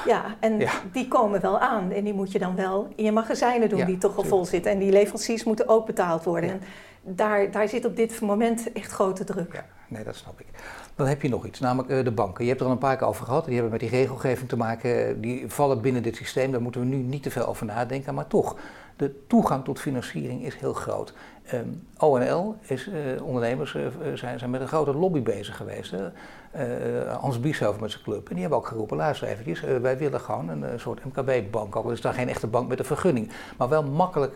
[0.05, 1.91] Ja, en die komen wel aan.
[1.91, 4.71] En die moet je dan wel in je magazijnen doen, die toch al vol zitten.
[4.71, 6.49] En die leveranciers moeten ook betaald worden.
[6.49, 6.61] En
[7.01, 9.53] daar, daar zit op dit moment echt grote druk.
[9.53, 10.47] Ja, nee, dat snap ik.
[10.99, 12.43] Dan heb je nog iets, namelijk uh, de banken.
[12.43, 13.45] Je hebt er al een paar keer over gehad.
[13.45, 15.21] Die hebben met die regelgeving te maken.
[15.21, 16.51] Die vallen binnen dit systeem.
[16.51, 18.13] Daar moeten we nu niet te veel over nadenken.
[18.13, 18.55] Maar toch,
[18.95, 21.13] de toegang tot financiering is heel groot.
[21.53, 23.75] Um, ONL is, uh, ondernemers
[24.13, 25.93] zijn, zijn met een grote lobby bezig geweest.
[27.19, 28.27] Hans Bieshoff met zijn club.
[28.27, 31.75] En die hebben ook geroepen, luister eventjes, wij willen gewoon een soort MKB-bank.
[31.75, 33.31] Ook al is daar geen echte bank met een vergunning.
[33.57, 34.33] Maar wel makkelijk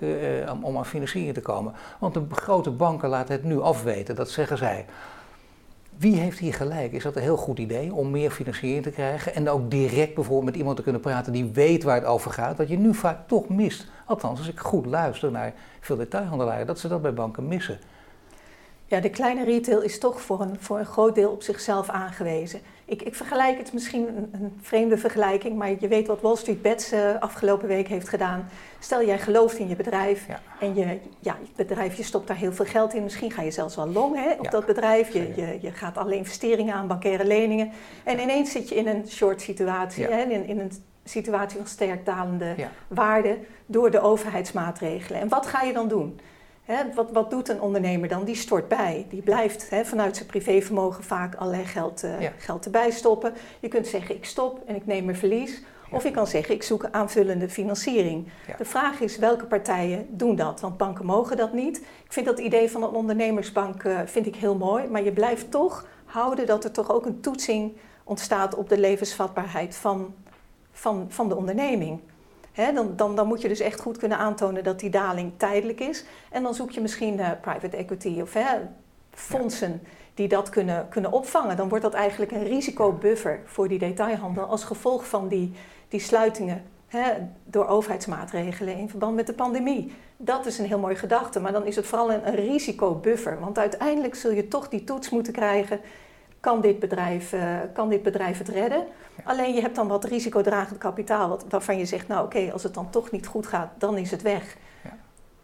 [0.61, 1.73] om aan financiering te komen.
[1.99, 4.85] Want de grote banken laten het nu afweten, dat zeggen zij.
[5.97, 6.91] Wie heeft hier gelijk?
[6.91, 10.45] Is dat een heel goed idee om meer financiering te krijgen en ook direct bijvoorbeeld
[10.45, 13.27] met iemand te kunnen praten die weet waar het over gaat, wat je nu vaak
[13.27, 13.87] toch mist?
[14.05, 17.79] Althans, als ik goed luister naar veel detailhandelaren, dat ze dat bij banken missen.
[18.93, 22.59] Ja, de kleine retail is toch voor een, voor een groot deel op zichzelf aangewezen.
[22.85, 26.61] Ik, ik vergelijk het misschien een, een, vreemde vergelijking, maar je weet wat Wall Street
[26.61, 28.49] Bets uh, afgelopen week heeft gedaan.
[28.79, 30.25] Stel jij gelooft in je bedrijf
[30.59, 33.03] en je, ja, je bedrijf, je stopt daar heel veel geld in.
[33.03, 35.13] Misschien ga je zelfs wel long hè, op dat bedrijf.
[35.13, 37.71] Je, je, je, gaat alle investeringen aan, bankaire leningen.
[38.03, 40.71] En ineens zit je in een short situatie, hè, in, in een
[41.03, 42.55] situatie van sterk dalende
[42.87, 45.21] waarde door de overheidsmaatregelen.
[45.21, 46.19] En wat ga je dan doen?
[46.95, 48.23] Wat, wat, doet een ondernemer dan?
[48.23, 49.05] Die stort bij.
[49.09, 53.33] Die blijft vanuit zijn privévermogen vaak allerlei geld, uh, geld erbij stoppen.
[53.59, 55.61] Je kunt zeggen ik stop en ik neem mijn verlies.
[55.91, 58.27] Of je kan zeggen ik zoek aanvullende financiering.
[58.57, 60.59] De vraag is welke partijen doen dat?
[60.59, 61.77] Want banken mogen dat niet.
[61.77, 64.87] Ik vind dat idee van een ondernemersbank uh, vind ik heel mooi.
[64.87, 67.73] Maar je blijft toch houden dat er toch ook een toetsing
[68.03, 70.13] ontstaat op de levensvatbaarheid van,
[70.71, 71.99] van, van de onderneming
[72.53, 76.05] dan, dan, dan, moet je dus echt goed kunnen aantonen dat die daling tijdelijk is.
[76.31, 78.35] En dan zoek je misschien uh, private equity of
[79.11, 79.81] fondsen
[80.13, 81.57] die dat kunnen, kunnen opvangen.
[81.57, 85.53] Dan wordt dat eigenlijk een risicobuffer voor die detailhandel als gevolg van die,
[85.87, 86.63] die sluitingen
[87.43, 89.93] door overheidsmaatregelen in verband met de pandemie.
[90.17, 93.39] Dat is een heel mooie gedachte, maar dan is het vooral een, een risicobuffer.
[93.39, 95.79] Want uiteindelijk zul je toch die toets moeten krijgen.
[96.43, 98.85] Kan dit bedrijf, uh, kan dit bedrijf het redden?
[99.23, 102.73] Alleen je hebt dan wat risicodragend kapitaal, wat, waarvan je zegt, nou oké, als het
[102.73, 104.57] dan toch niet goed gaat, dan is het weg.
[104.83, 104.89] Ja.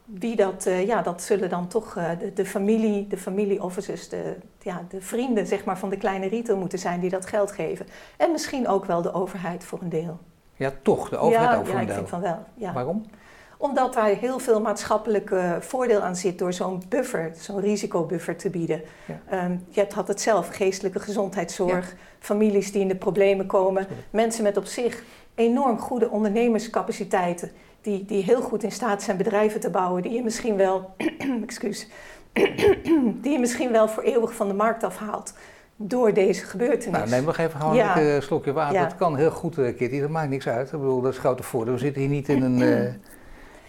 [0.05, 4.35] Wie dat, uh, ja, dat zullen dan toch uh, de, de, familie, de familie-offices, de,
[4.61, 7.85] ja, de vrienden zeg maar, van de kleine retail moeten zijn die dat geld geven.
[8.17, 10.19] En misschien ook wel de overheid voor een deel.
[10.55, 11.97] Ja, toch, de overheid ja, ook voor ja, een ik deel.
[11.97, 12.39] vind van wel.
[12.55, 12.73] Ja.
[12.73, 13.05] Waarom?
[13.61, 18.49] Omdat daar heel veel maatschappelijk uh, voordeel aan zit door zo'n buffer, zo'n risicobuffer te
[18.49, 18.81] bieden.
[19.05, 19.45] Ja.
[19.45, 21.97] Um, je had het zelf, geestelijke gezondheidszorg, ja.
[22.19, 25.03] families die in de problemen komen, mensen met op zich
[25.35, 30.23] enorm goede ondernemerscapaciteiten, die, die heel goed in staat zijn bedrijven te bouwen, die je
[30.23, 30.93] misschien wel,
[31.47, 31.87] excuus,
[33.21, 35.33] die je misschien wel voor eeuwig van de markt afhaalt
[35.75, 36.97] door deze gebeurtenis.
[36.97, 37.99] Nou, neem nog even gewoon ja.
[38.01, 38.75] een slokje water.
[38.75, 38.83] Ja.
[38.83, 39.99] Dat kan heel goed, uh, Kitty.
[39.99, 40.65] Dat maakt niks uit.
[40.65, 41.73] Ik bedoel, dat is grote voordeel.
[41.73, 42.61] We zitten hier niet in een,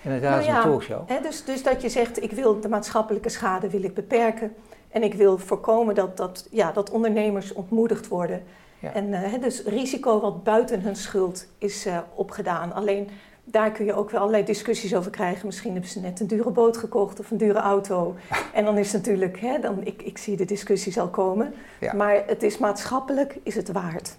[0.02, 1.08] in een razende nou ja, talkshow.
[1.08, 4.54] Hè, dus, dus dat je zegt, ik wil de maatschappelijke schade wil ik beperken.
[4.88, 8.42] En ik wil voorkomen dat, dat, ja, dat ondernemers ontmoedigd worden.
[8.78, 8.92] Ja.
[8.92, 12.72] En uh, dus risico wat buiten hun schuld is opgedaan.
[12.72, 13.08] Alleen
[13.50, 15.46] daar kun je ook wel allerlei discussies over krijgen.
[15.46, 18.16] Misschien hebben ze net een dure boot gekocht of een dure auto.
[18.54, 21.54] En dan is het natuurlijk, hè, dan, ik, ik zie de discussies al komen.
[21.80, 21.94] Ja.
[21.94, 24.16] Maar het is maatschappelijk, is het waard.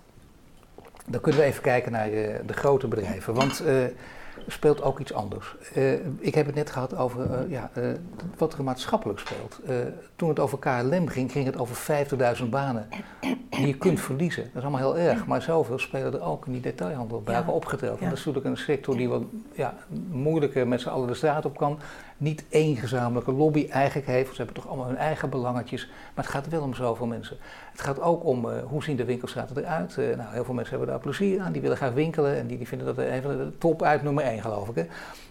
[1.05, 3.33] Dan kunnen we even kijken naar uh, de grote bedrijven.
[3.33, 3.63] Want
[4.47, 5.55] speelt ook iets anders.
[5.75, 7.71] Uh, ik heb het net gehad over ja,
[8.37, 9.59] wat er maatschappelijk speelt.
[10.15, 12.05] toen het over KLM ging, ging het over
[12.41, 12.87] 50.000 banen
[13.49, 14.43] die je kunt verliezen.
[14.43, 15.25] Dat is allemaal heel erg.
[15.25, 17.51] Maar zoveel spelen er ook in die detailhandel bij ja.
[17.51, 17.99] opgeteld.
[17.99, 18.09] Ja.
[18.09, 19.23] Dat is natuurlijk een sector die wat
[19.53, 19.73] ja,
[20.11, 21.79] moeilijker met z'n allen de straat op kan.
[22.17, 24.29] Niet één gezamenlijke lobby eigenlijk heeft.
[24.29, 25.87] Ze hebben toch allemaal hun eigen belangetjes.
[25.87, 27.37] Maar het gaat wel om zoveel mensen.
[27.71, 29.95] Het gaat ook om hoe zien de winkelstraten eruit.
[29.97, 31.51] Nou, heel veel mensen hebben daar plezier aan.
[31.51, 32.37] Die willen graag winkelen.
[32.37, 34.75] En die, die vinden dat een van de top uit nummer geloof ik.
[34.75, 34.85] Hè.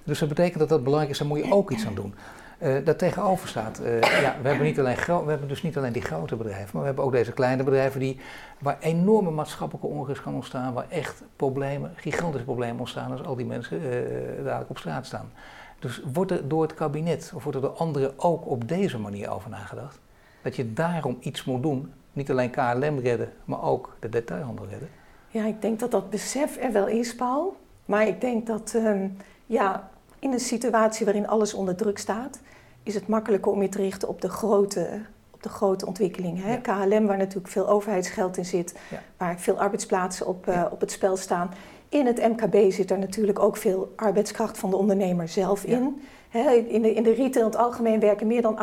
[0.05, 1.19] Dus dat betekent dat dat belangrijk is.
[1.19, 2.15] Daar moet je ook iets aan doen.
[2.63, 5.93] Uh, daar tegenover staat, uh, ja, we hebben, niet alleen we hebben dus niet alleen
[5.93, 8.21] die grote bedrijven, maar we hebben ook deze kleine bedrijven die,
[8.59, 13.47] waar enorme maatschappelijke onrust kan ontstaan, waar echt problemen, gigantische problemen ontstaan als al die
[13.47, 15.33] mensen uh, dadelijk op straat staan.
[15.79, 19.31] Dus wordt er door het kabinet of wordt er door anderen ook op deze manier
[19.31, 19.99] over nagedacht?
[20.43, 24.89] Dat je daarom iets moet doen, niet alleen KLM redden, maar ook de detailhandel redden?
[25.29, 27.57] Ja, ik denk dat dat besef er wel is, Paul.
[27.90, 32.40] Maar ik denk dat, um, ja, in een situatie waarin alles onder druk staat,
[32.83, 35.00] is het makkelijker om je te richten op de grote,
[35.31, 36.42] op de grote ontwikkelingen.
[36.42, 36.53] Hè?
[36.53, 36.57] Ja.
[36.57, 39.03] KLM, waar natuurlijk veel overheidsgeld in zit, ja.
[39.16, 41.50] waar veel arbeidsplaatsen op, uh, op het spel staan.
[41.88, 45.76] In het MKB zit er natuurlijk ook veel arbeidskracht van de ondernemer zelf ja.
[45.76, 46.00] in.
[46.29, 46.50] Hè?
[46.50, 48.59] In, de, in de retail in het algemeen werken meer dan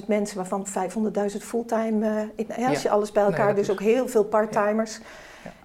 [0.00, 0.66] 800.000 mensen, waarvan
[1.30, 2.06] 500.000 fulltime.
[2.06, 2.68] Uh, in, hè?
[2.68, 3.70] Als je alles bij elkaar, nee, dus is...
[3.70, 5.00] ook heel veel parttimers.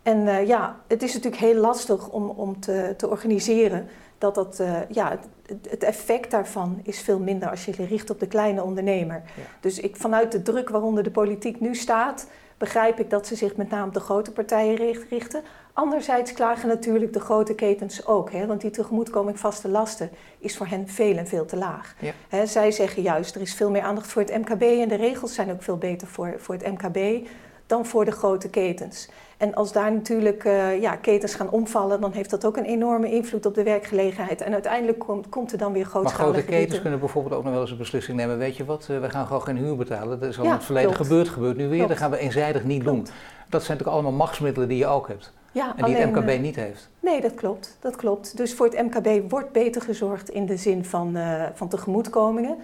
[0.03, 3.87] En uh, ja, het is natuurlijk heel lastig om, om te, te organiseren
[4.17, 5.09] dat dat, uh, ja,
[5.45, 9.15] het, het, effect daarvan is veel minder als je je richt op de kleine ondernemer.
[9.15, 9.41] Ja.
[9.59, 13.55] Dus ik, vanuit de druk waaronder de politiek nu staat, begrijp ik dat ze zich
[13.55, 15.43] met name op de grote partijen richten.
[15.73, 20.09] Anderzijds klagen natuurlijk de grote ketens ook, hè, want die tegemoetkoming vaste lasten
[20.39, 21.95] is voor hen veel en veel te laag.
[21.99, 22.11] Ja.
[22.29, 25.33] Hè, zij zeggen juist, er is veel meer aandacht voor het MKB en de regels
[25.33, 27.27] zijn ook veel beter voor, voor het MKB
[27.65, 29.09] dan voor de grote ketens.
[29.41, 33.11] En als daar natuurlijk uh, ja, ketens gaan omvallen, dan heeft dat ook een enorme
[33.11, 34.41] invloed op de werkgelegenheid.
[34.41, 37.51] En uiteindelijk komt, komt er dan weer grootschalige Maar grote ketens kunnen bijvoorbeeld ook nog
[37.51, 38.37] wel eens een beslissing nemen.
[38.37, 40.19] Weet je wat, uh, we gaan gewoon geen huur betalen.
[40.19, 41.07] Dat is al ja, in het verleden klopt.
[41.07, 41.75] gebeurd, gebeurt nu weer.
[41.75, 41.89] Klopt.
[41.89, 42.97] Dat gaan we eenzijdig niet klopt.
[42.97, 43.15] doen.
[43.49, 45.33] Dat zijn natuurlijk allemaal machtsmiddelen die je ook hebt.
[45.51, 46.89] Ja, en die alleen, het MKB niet heeft.
[46.99, 48.37] Nee, dat klopt, dat klopt.
[48.37, 52.57] Dus voor het MKB wordt beter gezorgd in de zin van, uh, van tegemoetkomingen.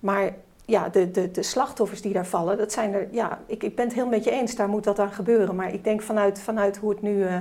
[0.00, 3.76] Maar ja, de, de, de slachtoffers die daar vallen, dat zijn er, ja, ik, ik
[3.76, 5.54] ben het heel met je eens, daar moet dat aan gebeuren.
[5.54, 7.36] Maar ik denk vanuit, vanuit hoe het nu uh,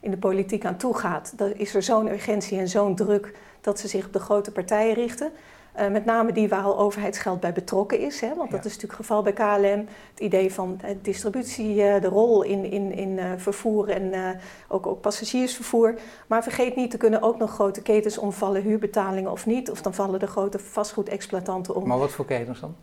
[0.00, 3.88] in de politiek aan toe gaat, is er zo'n urgentie en zo'n druk dat ze
[3.88, 5.32] zich op de grote partijen richten.
[5.78, 8.20] Uh, met name die waar al overheidsgeld bij betrokken is.
[8.20, 8.56] Hè, want ja.
[8.56, 9.86] dat is natuurlijk het geval bij KLM.
[10.10, 14.36] Het idee van uh, distributie, uh, de rol in, in, in vervoer en
[14.68, 15.94] ook, ook passagiersvervoer.
[16.26, 19.70] Maar vergeet niet, er kunnen ook nog grote ketens omvallen, huurbetalingen of niet.
[19.70, 21.88] Of dan vallen de grote vastgoedexploitanten om.
[21.88, 22.74] Maar wat voor ketens dan?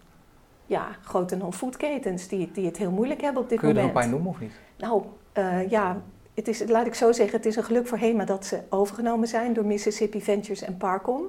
[0.65, 3.93] Ja, grote non-foodketens die, die het heel moeilijk hebben op dit Kun je moment.
[3.93, 5.03] Kun je er een paar noemen of niet?
[5.33, 6.01] Nou, ja,
[6.35, 9.27] het is, laat ik zo zeggen, het is een geluk voor HEMA dat ze overgenomen
[9.27, 11.23] zijn door Mississippi Ventures en Parcom.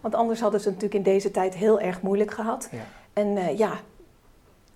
[0.00, 2.68] Want anders hadden ze het natuurlijk in deze tijd heel erg moeilijk gehad.
[2.72, 2.78] Ja.
[3.12, 3.72] En uh, ja,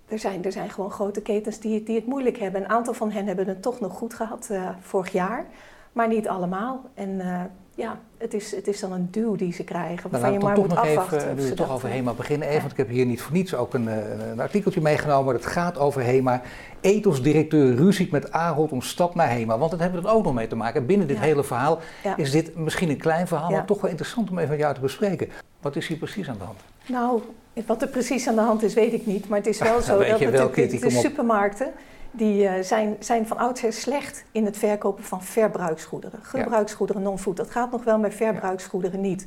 [0.07, 2.61] er zijn, er zijn gewoon grote ketens die, die het moeilijk hebben.
[2.61, 5.45] Een aantal van hen hebben het toch nog goed gehad uh, vorig jaar,
[5.91, 6.81] maar niet allemaal.
[6.93, 7.41] En uh,
[7.75, 9.95] ja, het is, het is dan een duw die ze krijgen.
[9.95, 11.37] Nou, Waarvan je maar toch moet nog afwachten.
[11.37, 12.61] even, toch over eh, HEMA beginnen, even, ja.
[12.61, 15.33] want ik heb hier niet voor niets ook een, eh, een artikeltje meegenomen.
[15.33, 16.41] Dat gaat over HEMA.
[16.81, 19.57] Ethos-directeur ruziet met Ahold om stap naar HEMA.
[19.57, 20.85] Want dat hebben we er ook nog mee te maken.
[20.85, 21.23] Binnen dit Ja.
[21.23, 22.17] hele verhaal Ja.
[22.17, 24.79] is dit misschien een klein verhaal, maar toch wel interessant om even met jou te
[24.79, 25.29] bespreken.
[25.61, 26.59] Wat is hier precies aan de hand?
[26.85, 27.21] Nou,
[27.65, 29.29] wat er precies aan de hand is, weet ik niet.
[29.29, 31.71] Maar het is wel zo dat wel, natuurlijk de supermarkten...
[32.15, 36.19] die eh, zijn, zijn van oudsher slecht in het verkopen van verbruiksgoederen.
[36.21, 39.25] Gebruiksgoederen, non-food, dat gaat nog wel, maar verbruiksgoederen niet.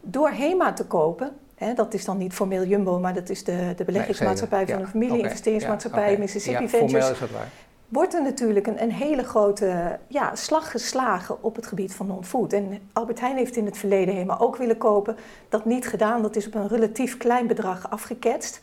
[0.00, 1.32] Door HEMA te kopen...
[1.54, 4.82] Hè, dat is dan niet formeel Jumbo, maar dat is de, de beleggingsmaatschappij Nee, van
[4.82, 5.22] de familie, oké.
[5.22, 6.18] investeringsmaatschappij.
[6.18, 7.04] Mississippi ja, Ventures.
[7.04, 7.48] Formeel is dat waar.
[7.88, 12.52] wordt er natuurlijk een, een hele grote ja, slag geslagen op het gebied van non-food.
[12.52, 15.16] En Albert Heijn heeft in het verleden helemaal ook willen kopen.
[15.48, 18.60] Dat niet gedaan, dat is op een relatief klein bedrag afgeketst.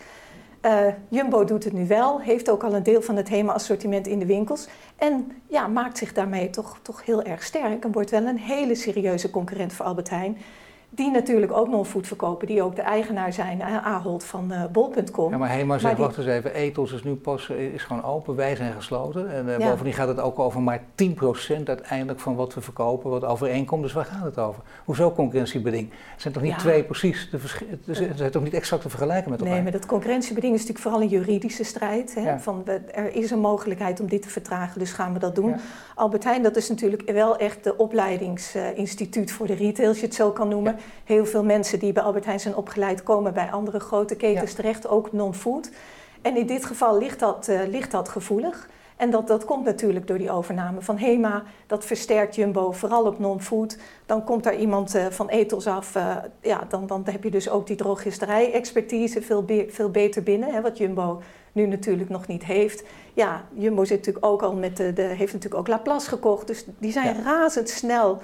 [0.62, 4.20] Eh, Jumbo doet het nu wel, heeft ook al een deel van het HEMA-assortiment in
[4.20, 4.68] de winkels.
[4.96, 8.76] En ja, maakt zich daarmee toch, toch heel erg sterk en wordt wel een hele
[8.76, 10.38] serieuze concurrent voor Albert Heijn.
[10.92, 15.32] Die natuurlijk ook non-food verkopen, die ook de eigenaar zijn, eh, Ahold van eh, bol.com.
[15.32, 18.04] Ja, maar HEMA zegt, die- wacht eens even, Ethos is nu pas eh, is gewoon
[18.04, 19.30] open, wij zijn gesloten.
[19.32, 19.70] En Ja.
[19.70, 23.84] bovendien gaat het ook over maar 10% uiteindelijk van wat we verkopen, wat overeenkomt.
[23.84, 24.62] Dus waar gaat het over?
[24.86, 25.90] Hoezo concurrentiebeding?
[26.12, 26.58] Het zijn toch niet Ja.
[26.58, 29.54] twee precies, de verschi- het zijn toch niet exact te vergelijken met elkaar?
[29.54, 32.16] Nee, maar dat concurrentiebeding is natuurlijk vooral een juridische strijd.
[32.16, 32.22] Hè?
[32.22, 32.40] Ja.
[32.40, 32.64] Van,
[32.94, 35.56] er is een mogelijkheid om dit te vertragen, dus gaan we dat doen.
[35.96, 40.16] Albert Heijn, dat is natuurlijk wel echt de opleidingsinstituut voor de retail, als je het
[40.16, 40.78] zo kan noemen.
[41.04, 44.56] Heel veel mensen die bij Albert Heijn zijn opgeleid, komen bij andere grote ketens Ja.
[44.56, 45.70] terecht, ook non-food.
[46.22, 48.70] En in dit geval ligt dat, eh, ligt dat gevoelig.
[48.98, 51.44] En dat, dat komt natuurlijk door die overname van HEMA.
[51.68, 53.78] Dat versterkt Jumbo, vooral op non-food.
[54.06, 55.96] Dan komt daar iemand eh, van Ethos af.
[55.96, 60.54] eh, ja, dan, dan heb je dus ook die drogisterij-expertise veel, be- veel beter binnen.
[60.54, 61.22] Hè, wat Jumbo
[61.52, 62.84] nu natuurlijk nog niet heeft.
[63.14, 66.48] Ja, Jumbo zit natuurlijk ook al met de, de, heeft natuurlijk ook Laplace gekocht.
[66.48, 67.22] Dus die zijn Ja.
[67.24, 68.18] razendsnel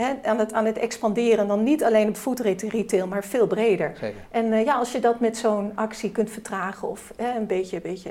[0.00, 1.48] hè, aan, het, aan het expanderen.
[1.48, 3.92] Dan niet alleen op food retail, maar veel breder.
[3.94, 4.20] Zeker.
[4.30, 7.76] En eh, ja, als je dat met zo'n actie kunt vertragen of hè, een beetje,
[7.76, 8.10] een beetje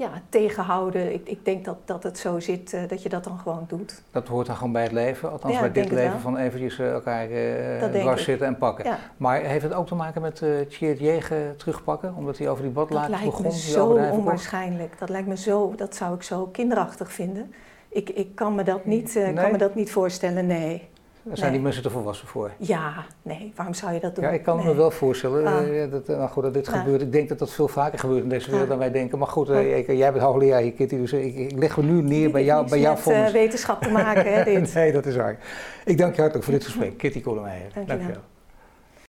[0.00, 1.12] ja, tegenhouden.
[1.12, 4.02] Ik, ik denk dat, dat het zo zit eh, dat je dat dan gewoon doet.
[4.10, 6.90] Dat hoort dan gewoon bij het leven, althans Ja, bij dit leven van eventjes eh,
[6.92, 7.28] elkaar
[7.80, 8.84] Dat denk dwars zitten en pakken.
[8.84, 12.14] Ja, Maar heeft het ook te maken met uh, Tjeerd Jegen terugpakken?
[12.14, 13.42] Omdat hij over die dat badlaken lijkt begon?
[13.42, 14.26] me die zo Albert Heijn verkocht?
[14.26, 14.98] onwaarschijnlijk.
[14.98, 17.54] Dat lijkt me zo, dat zou ik zo kinderachtig vinden.
[17.88, 19.34] Ik, ik kan, me dat niet, Nee?
[19.34, 20.88] kan me dat niet voorstellen, nee.
[21.22, 21.58] Daar zijn Nee.
[21.58, 22.50] die mensen te volwassen voor.
[22.58, 22.92] Ja,
[23.22, 24.24] nee, waarom zou je dat doen?
[24.24, 24.66] Ja, ik kan nee.
[24.66, 25.82] me wel voorstellen Ah.
[25.82, 27.02] eh, dat, eh, nou goed, dat dit gebeurt.
[27.02, 28.68] Ik denk dat dat veel vaker gebeurt in deze wereld Ja.
[28.70, 29.18] dan wij denken.
[29.18, 29.76] Maar goed, eh, Ja.
[29.76, 32.68] ik- jij bent hoogleraar hier, Kitty, dus ik, ik leg me nu neer bij jou,
[32.68, 33.32] bij jouw met eh, vonnis.
[33.32, 34.74] wetenschap te maken, hè, dit.
[34.74, 35.38] nee, dat is waar.
[35.84, 36.96] Ik dank je hartelijk voor dit gesprek.
[37.02, 37.34] Kitty wel.
[37.86, 38.16] Dank je wel.